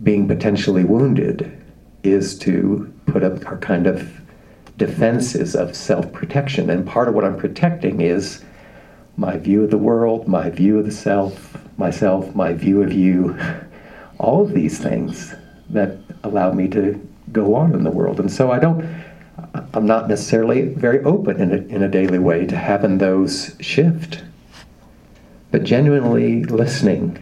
being 0.02 0.28
potentially 0.28 0.84
wounded 0.84 1.58
is 2.02 2.38
to 2.40 2.92
put 3.06 3.24
up 3.24 3.46
our 3.46 3.56
kind 3.56 3.86
of 3.86 4.20
defenses 4.76 5.56
of 5.56 5.74
self 5.74 6.12
protection. 6.12 6.68
And 6.68 6.86
part 6.86 7.08
of 7.08 7.14
what 7.14 7.24
I'm 7.24 7.38
protecting 7.38 8.02
is 8.02 8.44
my 9.16 9.38
view 9.38 9.64
of 9.64 9.70
the 9.70 9.78
world, 9.78 10.28
my 10.28 10.50
view 10.50 10.78
of 10.78 10.84
the 10.84 10.92
self, 10.92 11.56
myself, 11.78 12.34
my 12.34 12.52
view 12.52 12.82
of 12.82 12.92
you, 12.92 13.34
all 14.20 14.42
of 14.42 14.52
these 14.52 14.78
things 14.78 15.34
that 15.70 15.96
allow 16.24 16.52
me 16.52 16.68
to 16.68 17.08
go 17.32 17.54
on 17.54 17.74
in 17.74 17.84
the 17.84 17.90
world. 17.90 18.20
And 18.20 18.30
so 18.30 18.50
I 18.50 18.58
don't, 18.58 18.84
I'm 19.72 19.86
not 19.86 20.08
necessarily 20.08 20.62
very 20.62 21.02
open 21.04 21.40
in 21.40 21.52
a, 21.52 21.56
in 21.74 21.82
a 21.82 21.88
daily 21.88 22.18
way 22.18 22.46
to 22.46 22.56
having 22.56 22.98
those 22.98 23.56
shift. 23.60 24.22
But 25.50 25.64
genuinely 25.64 26.44
listening, 26.44 27.18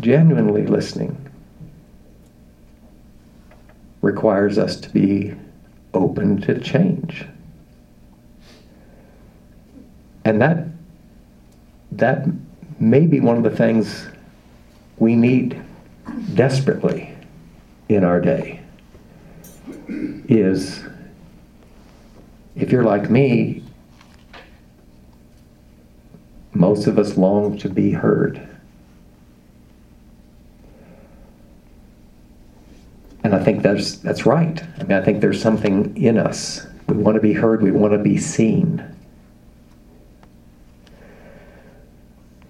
genuinely 0.00 0.66
listening, 0.66 1.16
requires 4.02 4.58
us 4.58 4.76
to 4.76 4.90
be 4.90 5.34
open 5.94 6.40
to 6.42 6.60
change. 6.60 7.24
And 10.26 10.40
that 10.42 10.66
that 11.92 12.26
may 12.80 13.06
be 13.06 13.20
one 13.20 13.36
of 13.36 13.44
the 13.44 13.56
things 13.56 14.08
we 14.98 15.14
need 15.14 15.62
desperately 16.34 17.14
in 17.88 18.04
our 18.04 18.20
day 18.20 18.60
is 20.28 20.82
if 22.56 22.70
you're 22.70 22.84
like 22.84 23.10
me 23.10 23.62
most 26.52 26.86
of 26.86 26.98
us 26.98 27.16
long 27.16 27.58
to 27.58 27.68
be 27.68 27.90
heard 27.90 28.48
And 33.24 33.34
I 33.34 33.42
think 33.42 33.62
that's, 33.62 33.96
that's 33.96 34.26
right. 34.26 34.62
I 34.78 34.82
mean, 34.82 34.92
I 34.92 35.00
think 35.02 35.22
there's 35.22 35.40
something 35.40 35.96
in 35.96 36.18
us. 36.18 36.66
We 36.86 36.96
want 36.96 37.14
to 37.16 37.22
be 37.22 37.32
heard, 37.32 37.62
we 37.62 37.70
want 37.70 37.94
to 37.94 37.98
be 37.98 38.18
seen. 38.18 38.84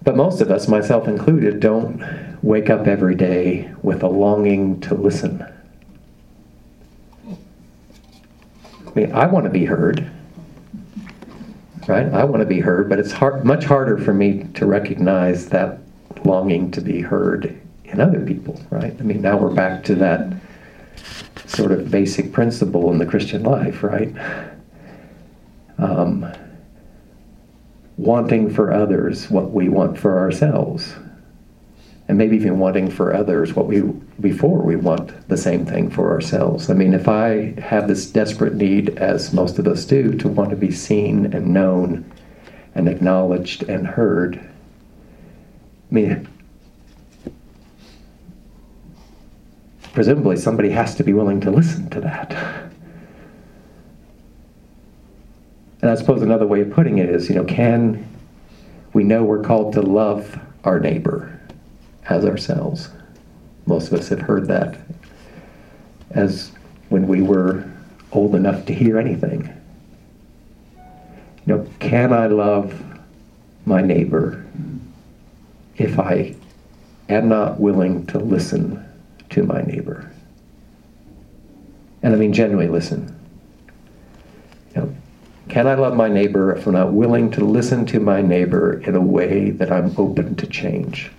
But 0.03 0.17
most 0.17 0.41
of 0.41 0.51
us, 0.51 0.67
myself 0.67 1.07
included, 1.07 1.61
don't 1.61 2.34
wake 2.45 2.69
up 2.69 2.85
every 2.85 3.15
day 3.15 3.73
with 3.81 4.03
a 4.03 4.07
longing 4.07 4.79
to 4.79 4.93
listen. 4.93 5.43
I 7.27 8.91
mean, 8.93 9.11
I 9.13 9.25
want 9.25 9.45
to 9.45 9.49
be 9.49 9.65
heard, 9.65 10.11
right? 11.87 12.05
I 12.13 12.23
want 12.23 12.41
to 12.41 12.45
be 12.45 12.59
heard, 12.59 12.87
but 12.87 12.99
it's 12.99 13.11
hard, 13.11 13.43
much 13.43 13.65
harder 13.65 13.97
for 13.97 14.13
me 14.13 14.43
to 14.53 14.67
recognize 14.67 15.49
that 15.49 15.79
longing 16.23 16.69
to 16.71 16.81
be 16.81 17.01
heard 17.01 17.59
in 17.85 17.99
other 17.99 18.23
people, 18.23 18.61
right? 18.69 18.95
I 18.99 19.03
mean, 19.03 19.23
now 19.23 19.37
we're 19.37 19.53
back 19.53 19.83
to 19.85 19.95
that 19.95 20.31
sort 21.47 21.71
of 21.71 21.89
basic 21.89 22.31
principle 22.31 22.91
in 22.91 22.99
the 22.99 23.07
Christian 23.07 23.41
life, 23.41 23.81
right? 23.81 24.13
Um, 25.79 26.31
wanting 27.97 28.53
for 28.53 28.71
others 28.71 29.31
what 29.31 29.49
we 29.49 29.67
want 29.67 29.97
for 29.97 30.19
ourselves. 30.19 30.93
And 32.07 32.19
maybe 32.19 32.35
even 32.35 32.59
wanting 32.59 32.91
for 32.91 33.15
others 33.15 33.55
what 33.55 33.65
we, 33.65 33.81
before 34.19 34.61
we 34.61 34.75
want 34.75 35.27
the 35.27 35.37
same 35.37 35.65
thing 35.65 35.89
for 35.89 36.11
ourselves. 36.11 36.69
I 36.69 36.75
mean, 36.75 36.93
if 36.93 37.07
I 37.07 37.59
have 37.59 37.87
this 37.87 38.05
desperate 38.05 38.53
need, 38.53 38.97
as 38.99 39.33
most 39.33 39.57
of 39.57 39.67
us 39.67 39.85
do, 39.85 40.13
to 40.17 40.27
want 40.27 40.51
to 40.51 40.55
be 40.55 40.69
seen 40.69 41.33
and 41.33 41.47
known 41.47 42.11
and 42.75 42.87
acknowledged 42.87 43.63
and 43.63 43.87
heard, 43.87 44.37
I 44.37 45.93
mean, 45.93 46.27
presumably 49.93 50.37
somebody 50.37 50.69
has 50.69 50.93
to 50.95 51.03
be 51.03 51.13
willing 51.13 51.41
to 51.41 51.49
listen 51.49 51.89
to 51.89 52.01
that. 52.01 52.31
And 55.81 55.89
I 55.89 55.95
suppose 55.95 56.21
another 56.21 56.45
way 56.45 56.61
of 56.61 56.71
putting 56.71 56.99
it 56.99 57.09
is, 57.09 57.29
you 57.29 57.35
know, 57.35 57.45
can 57.45 58.07
we 58.93 59.03
know 59.03 59.23
we're 59.23 59.43
called 59.43 59.73
to 59.73 59.81
love 59.81 60.39
our 60.63 60.79
neighbor 60.79 61.34
as 62.09 62.25
ourselves? 62.25 62.89
Most 63.65 63.91
of 63.91 63.99
us 63.99 64.09
have 64.09 64.21
heard 64.21 64.47
that 64.47 64.77
as 66.11 66.51
when 66.89 67.07
we 67.07 67.21
were 67.21 67.69
old 68.11 68.35
enough 68.35 68.65
to 68.65 68.73
hear 68.73 68.97
anything. 68.97 69.51
You 71.45 71.55
know, 71.55 71.67
can 71.79 72.13
I 72.13 72.27
love 72.27 72.81
my 73.65 73.81
neighbor 73.81 74.45
if 75.77 75.99
I 75.99 76.35
am 77.09 77.29
not 77.29 77.59
willing 77.59 78.05
to 78.07 78.19
listen 78.19 78.83
to 79.29 79.43
my 79.43 79.61
neighbor. 79.61 80.11
And 82.01 82.13
I 82.13 82.17
mean, 82.17 82.33
genuinely 82.33 82.71
listen. 82.71 83.13
You 84.75 84.81
know, 84.81 84.95
can 85.49 85.67
I 85.67 85.75
love 85.75 85.95
my 85.95 86.07
neighbor 86.07 86.55
if 86.55 86.67
I'm 86.67 86.73
not 86.73 86.93
willing 86.93 87.31
to 87.31 87.43
listen 87.43 87.85
to 87.87 87.99
my 87.99 88.21
neighbor 88.21 88.79
in 88.81 88.95
a 88.95 89.01
way 89.01 89.51
that 89.51 89.71
I'm 89.71 89.93
open 89.97 90.35
to 90.35 90.47
change? 90.47 91.11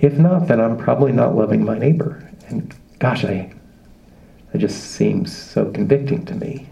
If 0.00 0.16
not, 0.18 0.46
then 0.46 0.60
I'm 0.60 0.76
probably 0.76 1.12
not 1.12 1.34
loving 1.34 1.64
my 1.64 1.76
neighbor. 1.76 2.30
And 2.48 2.74
gosh, 2.98 3.24
I, 3.24 3.52
that 4.52 4.58
just 4.58 4.92
seems 4.92 5.36
so 5.36 5.70
convicting 5.70 6.24
to 6.26 6.34
me. 6.34 6.68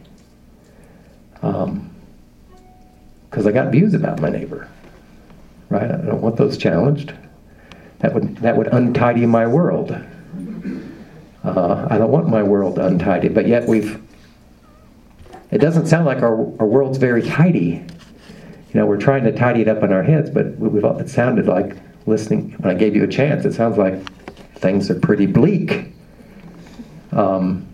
Because 1.34 1.66
um, 1.66 1.90
I 3.46 3.50
got 3.50 3.72
views 3.72 3.94
about 3.94 4.20
my 4.20 4.30
neighbor, 4.30 4.68
right? 5.68 5.90
I 5.90 5.96
don't 5.96 6.22
want 6.22 6.36
those 6.36 6.56
challenged. 6.56 7.12
That 7.98 8.14
would, 8.14 8.36
that 8.38 8.56
would 8.56 8.68
untidy 8.68 9.26
my 9.26 9.46
world. 9.46 9.90
Uh, 11.44 11.86
I 11.90 11.98
don't 11.98 12.10
want 12.10 12.28
my 12.28 12.42
world 12.42 12.78
untidy, 12.78 13.28
but 13.28 13.46
yet 13.46 13.66
we've, 13.66 14.02
it 15.50 15.58
doesn't 15.58 15.86
sound 15.86 16.06
like 16.06 16.22
our, 16.22 16.36
our 16.60 16.66
world's 16.66 16.98
very 16.98 17.22
tidy. 17.22 17.84
You 18.72 18.80
know, 18.80 18.86
we're 18.86 18.98
trying 18.98 19.24
to 19.24 19.32
tidy 19.32 19.62
it 19.62 19.68
up 19.68 19.82
in 19.82 19.92
our 19.92 20.02
heads, 20.02 20.30
but 20.30 20.46
it 20.46 21.08
sounded 21.08 21.46
like, 21.46 21.76
listening, 22.06 22.52
when 22.58 22.74
I 22.74 22.78
gave 22.78 22.94
you 22.94 23.04
a 23.04 23.08
chance, 23.08 23.44
it 23.44 23.52
sounds 23.52 23.76
like 23.76 23.94
things 24.54 24.90
are 24.90 24.98
pretty 24.98 25.26
bleak. 25.26 25.92
Um, 27.12 27.66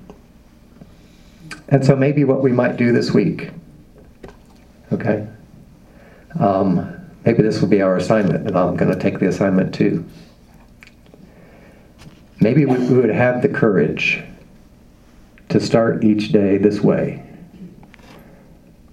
and 1.69 1.85
so 1.85 1.97
maybe 1.97 2.25
what 2.25 2.43
we 2.43 2.53
might 2.53 2.77
do 2.77 2.93
this 2.93 3.13
week, 3.13 3.51
okay? 4.93 5.27
Um, 6.39 7.11
maybe 7.25 7.43
this 7.43 7.61
will 7.61 7.69
be 7.69 7.83
our 7.83 7.97
assignment, 7.97 8.47
and 8.47 8.57
I'm 8.57 8.77
going 8.77 8.93
to 8.93 8.99
take 8.99 9.19
the 9.19 9.29
assignment 9.29 9.75
too. 9.75 10.05
Maybe 12.41 12.67
we 12.67 12.79
would 12.79 13.11
have 13.11 13.43
the 13.43 13.49
courage 13.49 14.23
to 15.51 15.61
start 15.61 16.03
each 16.03 16.33
day 16.33 16.59
this 16.59 16.81
way. 16.81 17.25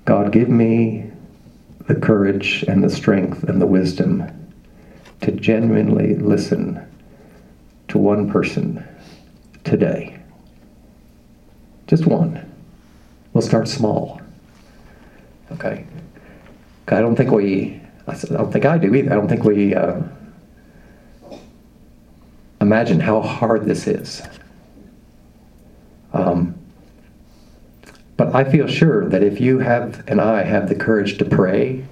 God, 0.06 0.32
give 0.32 0.50
me 0.50 1.12
the 1.88 1.96
courage 1.96 2.64
and 2.68 2.84
the 2.84 2.90
strength 2.90 3.44
and 3.44 3.62
the 3.62 3.68
wisdom 3.68 4.39
to 5.22 5.32
genuinely 5.32 6.16
listen 6.16 6.86
to 7.90 7.98
one 7.98 8.30
person 8.32 8.84
today. 9.64 10.20
Just 11.88 12.06
one. 12.06 12.46
We'll 13.34 13.42
start 13.42 13.68
small. 13.68 14.22
Okay? 15.52 15.86
I 16.88 17.02
don't 17.02 17.16
think 17.16 17.32
we 17.32 17.80
I 18.08 18.16
don't 18.16 18.52
think 18.52 18.66
I 18.66 18.78
do 18.78 18.96
either. 18.96 19.12
I 19.12 19.16
don't 19.16 19.28
think 19.28 19.44
we 19.44 19.76
uh, 19.76 20.02
imagine 22.60 23.00
how 23.00 23.22
hard 23.22 23.66
this 23.66 23.88
is. 23.88 24.24
Um, 26.14 26.56
but 28.18 28.34
I 28.34 28.44
feel 28.44 28.68
sure 28.68 29.08
that 29.10 29.22
if 29.22 29.40
you 29.40 29.60
have 29.60 30.04
and 30.08 30.20
I 30.20 30.44
have 30.44 30.70
the 30.70 30.76
courage 30.76 31.20
to 31.20 31.26
pray, 31.26 31.86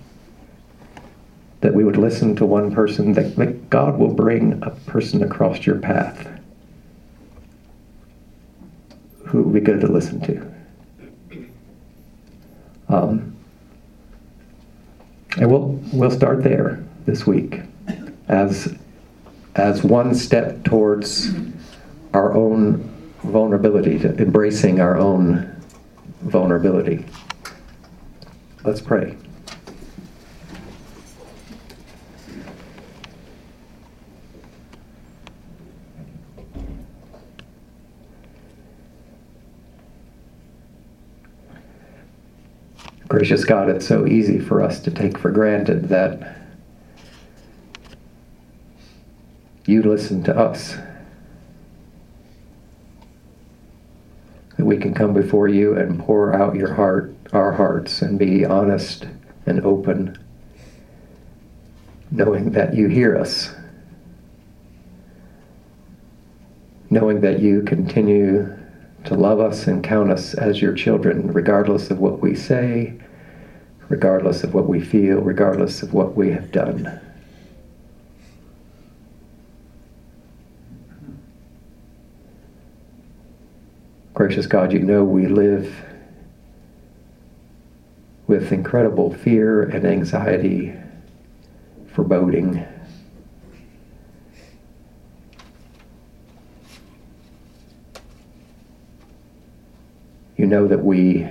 that 1.61 1.73
we 1.73 1.83
would 1.83 1.97
listen 1.97 2.35
to 2.35 2.45
one 2.45 2.73
person, 2.73 3.13
that, 3.13 3.35
that 3.35 3.69
God 3.69 3.97
will 3.97 4.13
bring 4.13 4.61
a 4.63 4.69
person 4.71 5.23
across 5.23 5.65
your 5.65 5.79
path 5.79 6.27
who 9.25 9.43
would 9.43 9.53
be 9.53 9.59
good 9.59 9.81
to 9.81 9.87
listen 9.87 10.21
to. 10.21 10.53
Um, 12.89 13.35
and 15.37 15.51
we'll, 15.51 15.79
we'll 15.91 16.11
start 16.11 16.43
there 16.43 16.83
this 17.05 17.27
week 17.27 17.59
as, 18.27 18.75
as 19.55 19.83
one 19.83 20.15
step 20.15 20.63
towards 20.63 21.31
our 22.13 22.33
own 22.33 22.93
vulnerability, 23.23 23.99
to 23.99 24.15
embracing 24.17 24.79
our 24.79 24.97
own 24.97 25.53
vulnerability. 26.21 27.05
Let's 28.63 28.81
pray. 28.81 29.17
Gracious 43.17 43.45
God, 43.45 43.67
it's 43.67 43.87
so 43.87 44.05
easy 44.05 44.37
for 44.37 44.61
us 44.61 44.79
to 44.81 44.91
take 44.91 45.17
for 45.17 45.31
granted 45.31 45.89
that 45.89 46.37
you 49.65 49.81
listen 49.81 50.21
to 50.21 50.37
us. 50.37 50.77
That 54.55 54.65
we 54.65 54.77
can 54.77 54.93
come 54.93 55.15
before 55.15 55.47
you 55.47 55.75
and 55.75 55.99
pour 55.99 56.31
out 56.31 56.53
your 56.53 56.75
heart, 56.75 57.15
our 57.33 57.53
hearts, 57.53 58.03
and 58.03 58.19
be 58.19 58.45
honest 58.45 59.07
and 59.47 59.65
open, 59.65 60.15
knowing 62.11 62.51
that 62.51 62.75
you 62.75 62.87
hear 62.87 63.17
us, 63.17 63.51
knowing 66.91 67.21
that 67.21 67.39
you 67.39 67.63
continue 67.63 68.55
to 69.05 69.15
love 69.15 69.39
us 69.39 69.65
and 69.65 69.83
count 69.83 70.11
us 70.11 70.35
as 70.35 70.61
your 70.61 70.75
children, 70.75 71.33
regardless 71.33 71.89
of 71.89 71.97
what 71.97 72.19
we 72.19 72.35
say, 72.35 72.93
regardless 73.89 74.43
of 74.43 74.53
what 74.53 74.67
we 74.67 74.81
feel, 74.81 75.19
regardless 75.19 75.81
of 75.81 75.93
what 75.93 76.15
we 76.15 76.31
have 76.31 76.51
done. 76.51 76.99
Gracious 84.13 84.47
God, 84.47 84.73
you 84.73 84.79
know 84.79 85.03
we 85.03 85.27
live 85.27 85.73
with 88.25 88.51
incredible 88.51 89.13
fear 89.13 89.63
and 89.63 89.85
anxiety, 89.85 90.73
foreboding. 91.93 92.65
You 100.35 100.45
know 100.45 100.67
that 100.67 100.83
we 100.83 101.27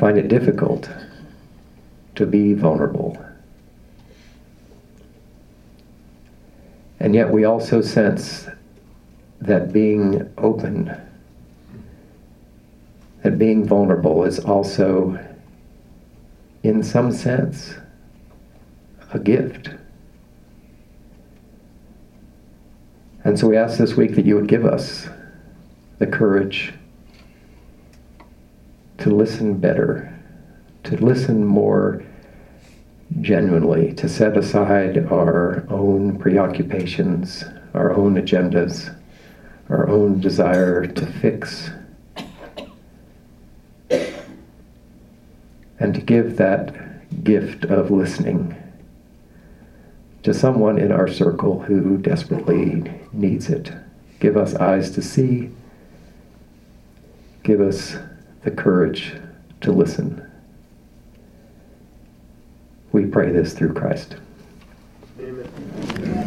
find 0.00 0.16
it 0.16 0.28
difficult 0.28 0.88
to 2.14 2.24
be 2.24 2.54
vulnerable. 2.54 3.22
And 6.98 7.14
yet 7.14 7.30
we 7.30 7.44
also 7.44 7.82
sense 7.82 8.48
that 9.42 9.74
being 9.74 10.32
open, 10.38 10.98
that 13.22 13.38
being 13.38 13.66
vulnerable 13.66 14.24
is 14.24 14.38
also, 14.38 15.18
in 16.62 16.82
some 16.82 17.12
sense, 17.12 17.74
a 19.12 19.18
gift. 19.18 19.68
And 23.24 23.38
so 23.38 23.48
we 23.48 23.58
ask 23.58 23.76
this 23.76 23.96
week 23.96 24.14
that 24.14 24.24
you 24.24 24.34
would 24.34 24.48
give 24.48 24.64
us 24.64 25.10
the 25.98 26.06
courage 26.06 26.72
to 29.00 29.10
listen 29.10 29.58
better, 29.58 30.14
to 30.84 30.96
listen 30.96 31.44
more 31.44 32.02
genuinely, 33.20 33.92
to 33.94 34.08
set 34.08 34.36
aside 34.36 35.10
our 35.10 35.66
own 35.68 36.18
preoccupations, 36.18 37.44
our 37.74 37.92
own 37.92 38.14
agendas, 38.14 38.94
our 39.68 39.88
own 39.88 40.20
desire 40.20 40.86
to 40.86 41.06
fix, 41.06 41.70
and 45.78 45.94
to 45.94 46.00
give 46.00 46.36
that 46.36 47.24
gift 47.24 47.64
of 47.64 47.90
listening 47.90 48.54
to 50.22 50.34
someone 50.34 50.78
in 50.78 50.92
our 50.92 51.08
circle 51.08 51.60
who 51.60 51.96
desperately 51.96 52.92
needs 53.12 53.48
it. 53.48 53.72
Give 54.20 54.36
us 54.36 54.54
eyes 54.54 54.90
to 54.90 55.00
see. 55.00 55.50
Give 57.42 57.62
us 57.62 57.96
the 58.42 58.50
courage 58.50 59.14
to 59.60 59.72
listen. 59.72 60.26
We 62.92 63.06
pray 63.06 63.30
this 63.30 63.52
through 63.52 63.74
Christ. 63.74 64.16
Amen. 65.20 66.19